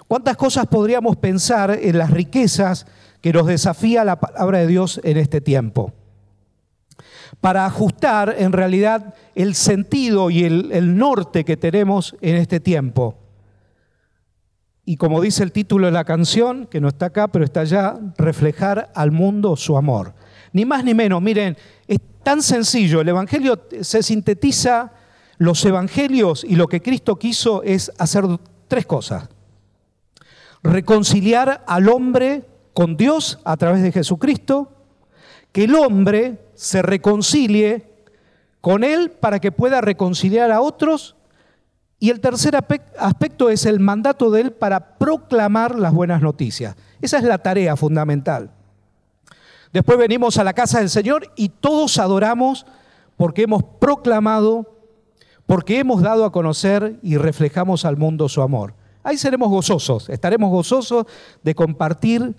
¿Cuántas 0.08 0.36
cosas 0.36 0.66
podríamos 0.66 1.16
pensar 1.18 1.78
en 1.80 1.96
las 1.96 2.10
riquezas 2.10 2.88
que 3.20 3.32
nos 3.32 3.46
desafía 3.46 4.02
la 4.02 4.18
palabra 4.18 4.58
de 4.58 4.66
Dios 4.66 5.00
en 5.04 5.16
este 5.16 5.40
tiempo? 5.40 5.92
Para 7.40 7.64
ajustar 7.64 8.34
en 8.36 8.50
realidad 8.50 9.14
el 9.36 9.54
sentido 9.54 10.28
y 10.28 10.42
el, 10.42 10.98
norte 10.98 11.44
que 11.44 11.56
tenemos 11.56 12.16
en 12.20 12.34
este 12.34 12.58
tiempo. 12.58 13.14
Y 14.88 14.96
como 14.96 15.20
dice 15.20 15.42
el 15.42 15.52
título 15.52 15.84
de 15.84 15.92
la 15.92 16.04
canción, 16.04 16.64
que 16.64 16.80
no 16.80 16.88
está 16.88 17.06
acá, 17.06 17.28
pero 17.28 17.44
está 17.44 17.60
allá, 17.60 17.98
reflejar 18.16 18.90
al 18.94 19.10
mundo 19.10 19.54
su 19.54 19.76
amor. 19.76 20.14
Ni 20.54 20.64
más 20.64 20.82
ni 20.82 20.94
menos, 20.94 21.20
miren, 21.20 21.58
es 21.86 21.98
tan 22.22 22.40
sencillo, 22.40 23.02
el 23.02 23.10
Evangelio 23.10 23.60
se 23.82 24.02
sintetiza 24.02 24.92
los 25.36 25.62
evangelios 25.66 26.42
y 26.42 26.56
lo 26.56 26.68
que 26.68 26.80
Cristo 26.80 27.16
quiso 27.16 27.62
es 27.64 27.92
hacer 27.98 28.24
tres 28.66 28.86
cosas. 28.86 29.28
Reconciliar 30.62 31.64
al 31.66 31.90
hombre 31.90 32.46
con 32.72 32.96
Dios 32.96 33.40
a 33.44 33.58
través 33.58 33.82
de 33.82 33.92
Jesucristo, 33.92 34.72
que 35.52 35.64
el 35.64 35.74
hombre 35.74 36.46
se 36.54 36.80
reconcilie 36.80 37.90
con 38.62 38.82
Él 38.82 39.10
para 39.10 39.38
que 39.38 39.52
pueda 39.52 39.82
reconciliar 39.82 40.50
a 40.50 40.62
otros. 40.62 41.17
Y 42.00 42.10
el 42.10 42.20
tercer 42.20 42.56
aspecto 42.56 43.50
es 43.50 43.66
el 43.66 43.80
mandato 43.80 44.30
de 44.30 44.42
Él 44.42 44.52
para 44.52 44.98
proclamar 44.98 45.78
las 45.78 45.92
buenas 45.92 46.22
noticias. 46.22 46.76
Esa 47.00 47.18
es 47.18 47.24
la 47.24 47.38
tarea 47.38 47.76
fundamental. 47.76 48.50
Después 49.72 49.98
venimos 49.98 50.38
a 50.38 50.44
la 50.44 50.52
casa 50.52 50.78
del 50.78 50.90
Señor 50.90 51.32
y 51.36 51.48
todos 51.48 51.98
adoramos 51.98 52.66
porque 53.16 53.42
hemos 53.42 53.64
proclamado 53.80 54.78
porque 55.48 55.78
hemos 55.78 56.02
dado 56.02 56.26
a 56.26 56.30
conocer 56.30 57.00
y 57.02 57.16
reflejamos 57.16 57.86
al 57.86 57.96
mundo 57.96 58.28
su 58.28 58.42
amor. 58.42 58.74
Ahí 59.02 59.16
seremos 59.16 59.48
gozosos, 59.48 60.10
estaremos 60.10 60.50
gozosos 60.50 61.06
de 61.42 61.54
compartir 61.54 62.36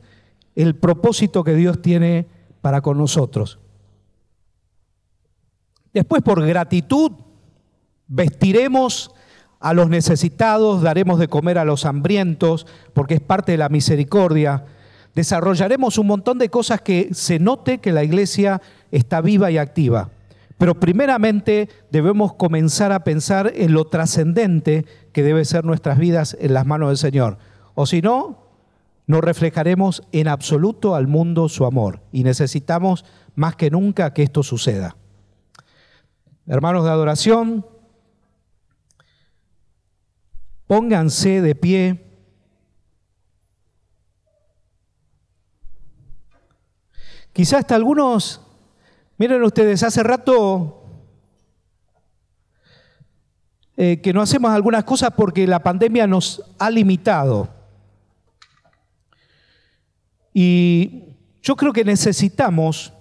el 0.56 0.76
propósito 0.76 1.44
que 1.44 1.56
Dios 1.56 1.82
tiene 1.82 2.28
para 2.62 2.82
con 2.82 3.00
nosotros. 3.00 3.58
Después, 5.92 6.22
por 6.22 6.46
gratitud, 6.46 7.14
vestiremos 8.06 9.10
a 9.60 9.74
los 9.74 9.90
necesitados, 9.90 10.82
daremos 10.82 11.20
de 11.20 11.28
comer 11.28 11.58
a 11.58 11.66
los 11.66 11.86
hambrientos, 11.86 12.66
porque 12.94 13.16
es 13.16 13.22
parte 13.22 13.52
de 13.52 13.58
la 13.58 13.70
misericordia. 13.70 14.66
Desarrollaremos 15.16 15.98
un 15.98 16.08
montón 16.08 16.38
de 16.38 16.50
cosas 16.50 16.82
que 16.82 17.10
se 17.14 17.40
note 17.40 17.80
que 17.80 17.92
la 17.92 18.04
iglesia 18.04 18.62
está 18.92 19.22
viva 19.22 19.52
y 19.52 19.58
activa. 19.58 20.12
Pero 20.58 20.80
primeramente 20.80 21.70
debemos 21.90 22.34
comenzar 22.34 22.92
a 22.92 23.04
pensar 23.04 23.52
en 23.56 23.74
lo 23.74 23.86
trascendente 23.86 24.86
que 25.14 25.24
debe 25.24 25.46
ser 25.46 25.66
nuestras 25.66 25.98
vidas 25.98 26.38
en 26.40 26.54
las 26.54 26.66
manos 26.66 26.90
del 26.90 26.98
Señor. 26.98 27.38
O 27.76 27.86
si 27.86 28.02
no, 28.02 28.50
no 29.08 29.22
reflejaremos 29.22 30.04
en 30.12 30.28
absoluto 30.28 30.96
al 30.96 31.08
mundo 31.08 31.50
su 31.50 31.66
amor. 31.66 32.02
Y 32.12 32.24
necesitamos 32.24 33.06
más 33.36 33.56
que 33.56 33.72
nunca 33.72 34.14
que 34.14 34.24
esto 34.24 34.44
suceda. 34.44 34.98
Hermanos 36.46 36.84
de 36.84 36.92
adoración, 36.92 37.66
pónganse 40.70 41.42
de 41.42 41.56
pie. 41.56 42.06
Quizás 47.34 47.62
hasta 47.62 47.76
algunos 47.76 48.42
Miren 49.20 49.44
ustedes, 49.44 49.84
hace 49.84 50.02
rato 50.02 50.82
eh, 53.76 54.00
que 54.02 54.14
no 54.14 54.22
hacemos 54.22 54.50
algunas 54.52 54.86
cosas 54.86 55.12
porque 55.14 55.46
la 55.46 55.62
pandemia 55.62 56.08
nos 56.08 56.42
ha 56.58 56.70
limitado. 56.70 57.50
Y 60.34 61.18
yo 61.42 61.58
creo 61.58 61.74
que 61.74 61.84
necesitamos, 61.84 62.94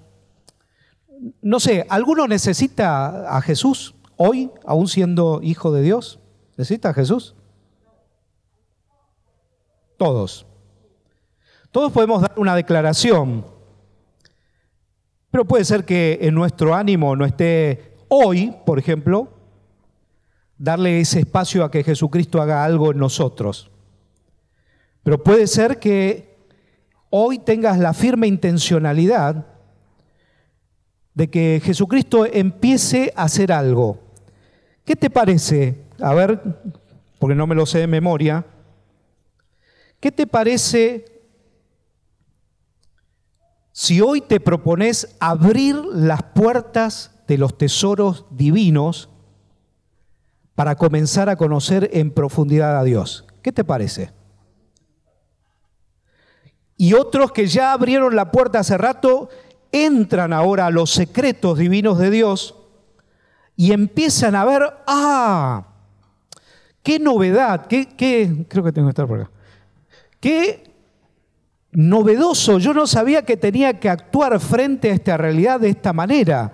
no 1.41 1.61
sé, 1.61 1.87
¿alguno 1.89 2.27
necesita 2.27 3.37
a 3.37 3.41
Jesús 3.41 3.95
hoy, 4.17 4.51
aún 4.67 4.89
siendo 4.89 5.39
hijo 5.41 5.71
de 5.71 5.83
Dios? 5.83 6.19
¿Necesita 6.57 6.89
a 6.89 6.95
Jesús? 6.95 7.37
Todos. 9.99 10.47
Todos 11.71 11.93
podemos 11.93 12.23
dar 12.23 12.33
una 12.37 12.57
declaración 12.57 13.45
pero 15.31 15.45
puede 15.45 15.65
ser 15.65 15.85
que 15.85 16.19
en 16.23 16.35
nuestro 16.35 16.75
ánimo 16.75 17.15
no 17.15 17.25
esté 17.25 17.97
hoy, 18.09 18.55
por 18.65 18.79
ejemplo, 18.79 19.29
darle 20.57 21.01
ese 21.01 21.21
espacio 21.21 21.65
a 21.65 21.71
que 21.71 21.85
Jesucristo 21.85 22.41
haga 22.41 22.65
algo 22.65 22.93
en 22.93 22.99
nosotros. 22.99 23.71
Pero 25.03 25.23
puede 25.23 25.47
ser 25.47 25.79
que 25.79 26.37
hoy 27.11 27.39
tengas 27.39 27.79
la 27.79 27.93
firme 27.93 28.27
intencionalidad 28.27 29.47
de 31.15 31.29
que 31.29 31.61
Jesucristo 31.63 32.27
empiece 32.27 33.13
a 33.15 33.25
hacer 33.25 33.53
algo. 33.53 34.01
¿Qué 34.85 34.97
te 34.97 35.11
parece? 35.11 35.85
A 36.01 36.15
ver, 36.15 36.41
porque 37.19 37.35
no 37.35 37.47
me 37.47 37.55
lo 37.55 37.67
sé 37.67 37.81
de 37.81 37.87
memoria. 37.87 38.47
¿Qué 40.01 40.13
te 40.13 40.27
parece 40.27 41.19
si 43.73 44.01
hoy 44.01 44.21
te 44.21 44.41
propones 44.41 45.17
abrir 45.21 45.77
las 45.77 46.23
puertas 46.23 47.13
de 47.29 47.39
los 47.39 47.57
tesoros 47.57 48.27
divinos 48.31 49.09
para 50.57 50.75
comenzar 50.75 51.29
a 51.29 51.37
conocer 51.37 51.89
en 51.93 52.11
profundidad 52.11 52.77
a 52.77 52.83
Dios, 52.83 53.25
¿qué 53.43 53.53
te 53.53 53.63
parece? 53.63 54.11
Y 56.77 56.95
otros 56.95 57.31
que 57.31 57.47
ya 57.47 57.73
abrieron 57.73 58.17
la 58.17 58.33
puerta 58.33 58.59
hace 58.59 58.77
rato, 58.77 59.29
entran 59.71 60.33
ahora 60.33 60.67
a 60.67 60.71
los 60.73 60.91
secretos 60.91 61.59
divinos 61.59 61.99
de 61.99 62.11
Dios 62.11 62.57
y 63.55 63.71
empiezan 63.71 64.35
a 64.35 64.45
ver, 64.45 64.63
ah, 64.89 65.69
qué 66.83 66.99
novedad, 66.99 67.67
qué, 67.67 67.87
qué 67.97 68.45
creo 68.49 68.65
que 68.65 68.73
tengo 68.73 68.89
que 68.89 68.91
estar 68.91 69.07
por 69.07 69.21
acá, 69.21 69.31
qué 70.21 70.65
novedoso. 71.73 72.59
Yo 72.59 72.75
no 72.75 72.87
sabía 72.87 73.23
que 73.23 73.37
tenía 73.37 73.79
que 73.79 73.89
actuar 73.89 74.39
frente 74.41 74.91
a 74.91 74.95
esta 74.95 75.17
realidad 75.17 75.61
de 75.61 75.71
esta 75.71 75.93
manera. 75.93 76.53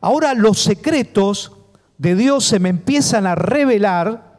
Ahora 0.00 0.34
los 0.34 0.60
secretos 0.60 1.52
de 1.98 2.14
Dios 2.16 2.44
se 2.44 2.58
me 2.58 2.68
empiezan 2.68 3.26
a 3.26 3.34
revelar 3.34 4.32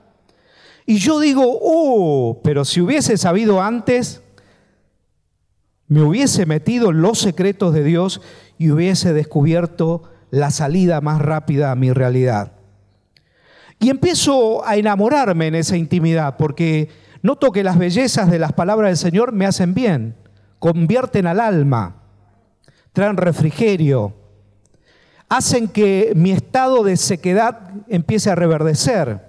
y 0.86 0.98
yo 0.98 1.20
digo, 1.20 1.44
oh, 1.46 2.42
pero 2.44 2.66
si 2.66 2.82
hubiese 2.82 3.18
sabido 3.18 3.62
antes, 3.62 4.22
me 5.88 6.02
hubiese 6.02 6.46
metido 6.46 6.90
en 6.90 7.02
los 7.02 7.20
secretos 7.20 7.74
de 7.74 7.84
Dios 7.84 8.22
y 8.58 8.72
hubiese 8.72 9.14
descubierto 9.14 10.04
la 10.30 10.52
salida 10.52 11.00
más 11.00 11.22
rápida 11.22 11.72
a 11.72 11.76
mi 11.76 11.92
realidad. 11.92 12.54
Y 13.80 13.90
empiezo 13.90 14.66
a 14.66 14.76
enamorarme 14.76 15.48
en 15.48 15.56
esa 15.56 15.78
intimidad 15.78 16.38
porque 16.38 16.90
noto 17.24 17.52
que 17.52 17.64
las 17.64 17.80
bellezas 17.80 18.30
de 18.30 18.38
las 18.38 18.54
palabras 18.54 18.90
del 18.90 19.12
Señor 19.12 19.32
me 19.32 19.48
hacen 19.48 19.74
bien 19.74 20.16
convierten 20.64 21.28
al 21.28 21.42
alma, 21.42 21.98
traen 22.94 23.18
refrigerio, 23.18 24.14
hacen 25.28 25.68
que 25.68 26.14
mi 26.16 26.32
estado 26.32 26.86
de 26.86 26.96
sequedad 26.96 27.72
empiece 27.90 28.30
a 28.30 28.36
reverdecer. 28.36 29.20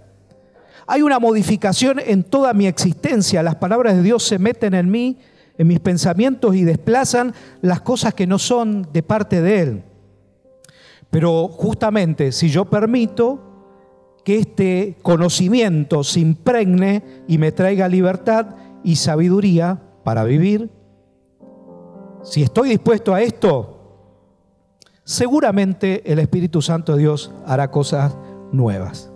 Hay 0.87 1.03
una 1.03 1.19
modificación 1.19 1.99
en 1.99 2.23
toda 2.23 2.53
mi 2.53 2.69
existencia. 2.69 3.43
Las 3.43 3.57
palabras 3.57 3.97
de 3.97 4.03
Dios 4.03 4.23
se 4.23 4.39
meten 4.39 4.75
en 4.75 4.89
mí, 4.89 5.19
en 5.59 5.67
mis 5.67 5.81
pensamientos 5.81 6.55
y 6.55 6.63
desplazan 6.63 7.35
las 7.63 7.81
cosas 7.81 8.15
que 8.15 8.29
no 8.29 8.39
son 8.39 8.87
de 8.93 9.03
parte 9.03 9.41
de 9.41 9.61
Él. 9.61 9.85
Pero 11.11 11.49
justamente 11.49 12.31
si 12.31 12.49
yo 12.49 12.67
permito 12.67 13.54
que 14.25 14.39
este 14.39 14.97
conocimiento 15.03 16.03
se 16.03 16.21
impregne 16.21 17.25
y 17.29 17.39
me 17.39 17.53
traiga 17.53 17.89
libertad 17.89 18.57
y 18.83 18.97
sabiduría 18.97 19.81
para 20.03 20.25
vivir, 20.25 20.71
si 22.23 22.43
estoy 22.43 22.71
dispuesto 22.71 23.13
a 23.15 23.21
esto, 23.21 23.75
seguramente 25.05 26.11
el 26.11 26.19
Espíritu 26.19 26.63
Santo 26.63 26.95
de 26.95 27.01
Dios 27.01 27.33
hará 27.47 27.71
cosas 27.71 28.17
nuevas. 28.51 29.11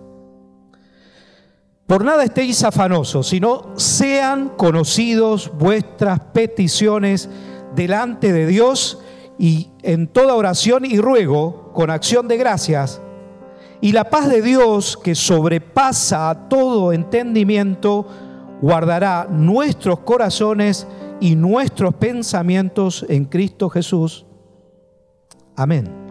Por 1.87 2.05
nada 2.05 2.23
estéis 2.23 2.63
afanosos, 2.63 3.27
sino 3.27 3.73
sean 3.77 4.49
conocidos 4.49 5.51
vuestras 5.57 6.19
peticiones 6.19 7.29
delante 7.73 8.31
de 8.31 8.45
Dios 8.45 8.99
y 9.39 9.71
en 9.81 10.07
toda 10.07 10.35
oración 10.35 10.85
y 10.85 10.99
ruego, 10.99 11.71
con 11.73 11.89
acción 11.89 12.27
de 12.27 12.37
gracias, 12.37 13.01
y 13.81 13.91
la 13.93 14.09
paz 14.09 14.27
de 14.29 14.41
Dios, 14.41 14.97
que 14.97 15.15
sobrepasa 15.15 16.29
a 16.29 16.49
todo 16.49 16.91
entendimiento, 16.91 18.05
guardará 18.61 19.27
nuestros 19.29 19.99
corazones 19.99 20.85
y 21.21 21.35
nuestros 21.35 21.93
pensamientos 21.95 23.05
en 23.07 23.25
Cristo 23.25 23.69
Jesús. 23.69 24.25
Amén. 25.55 26.08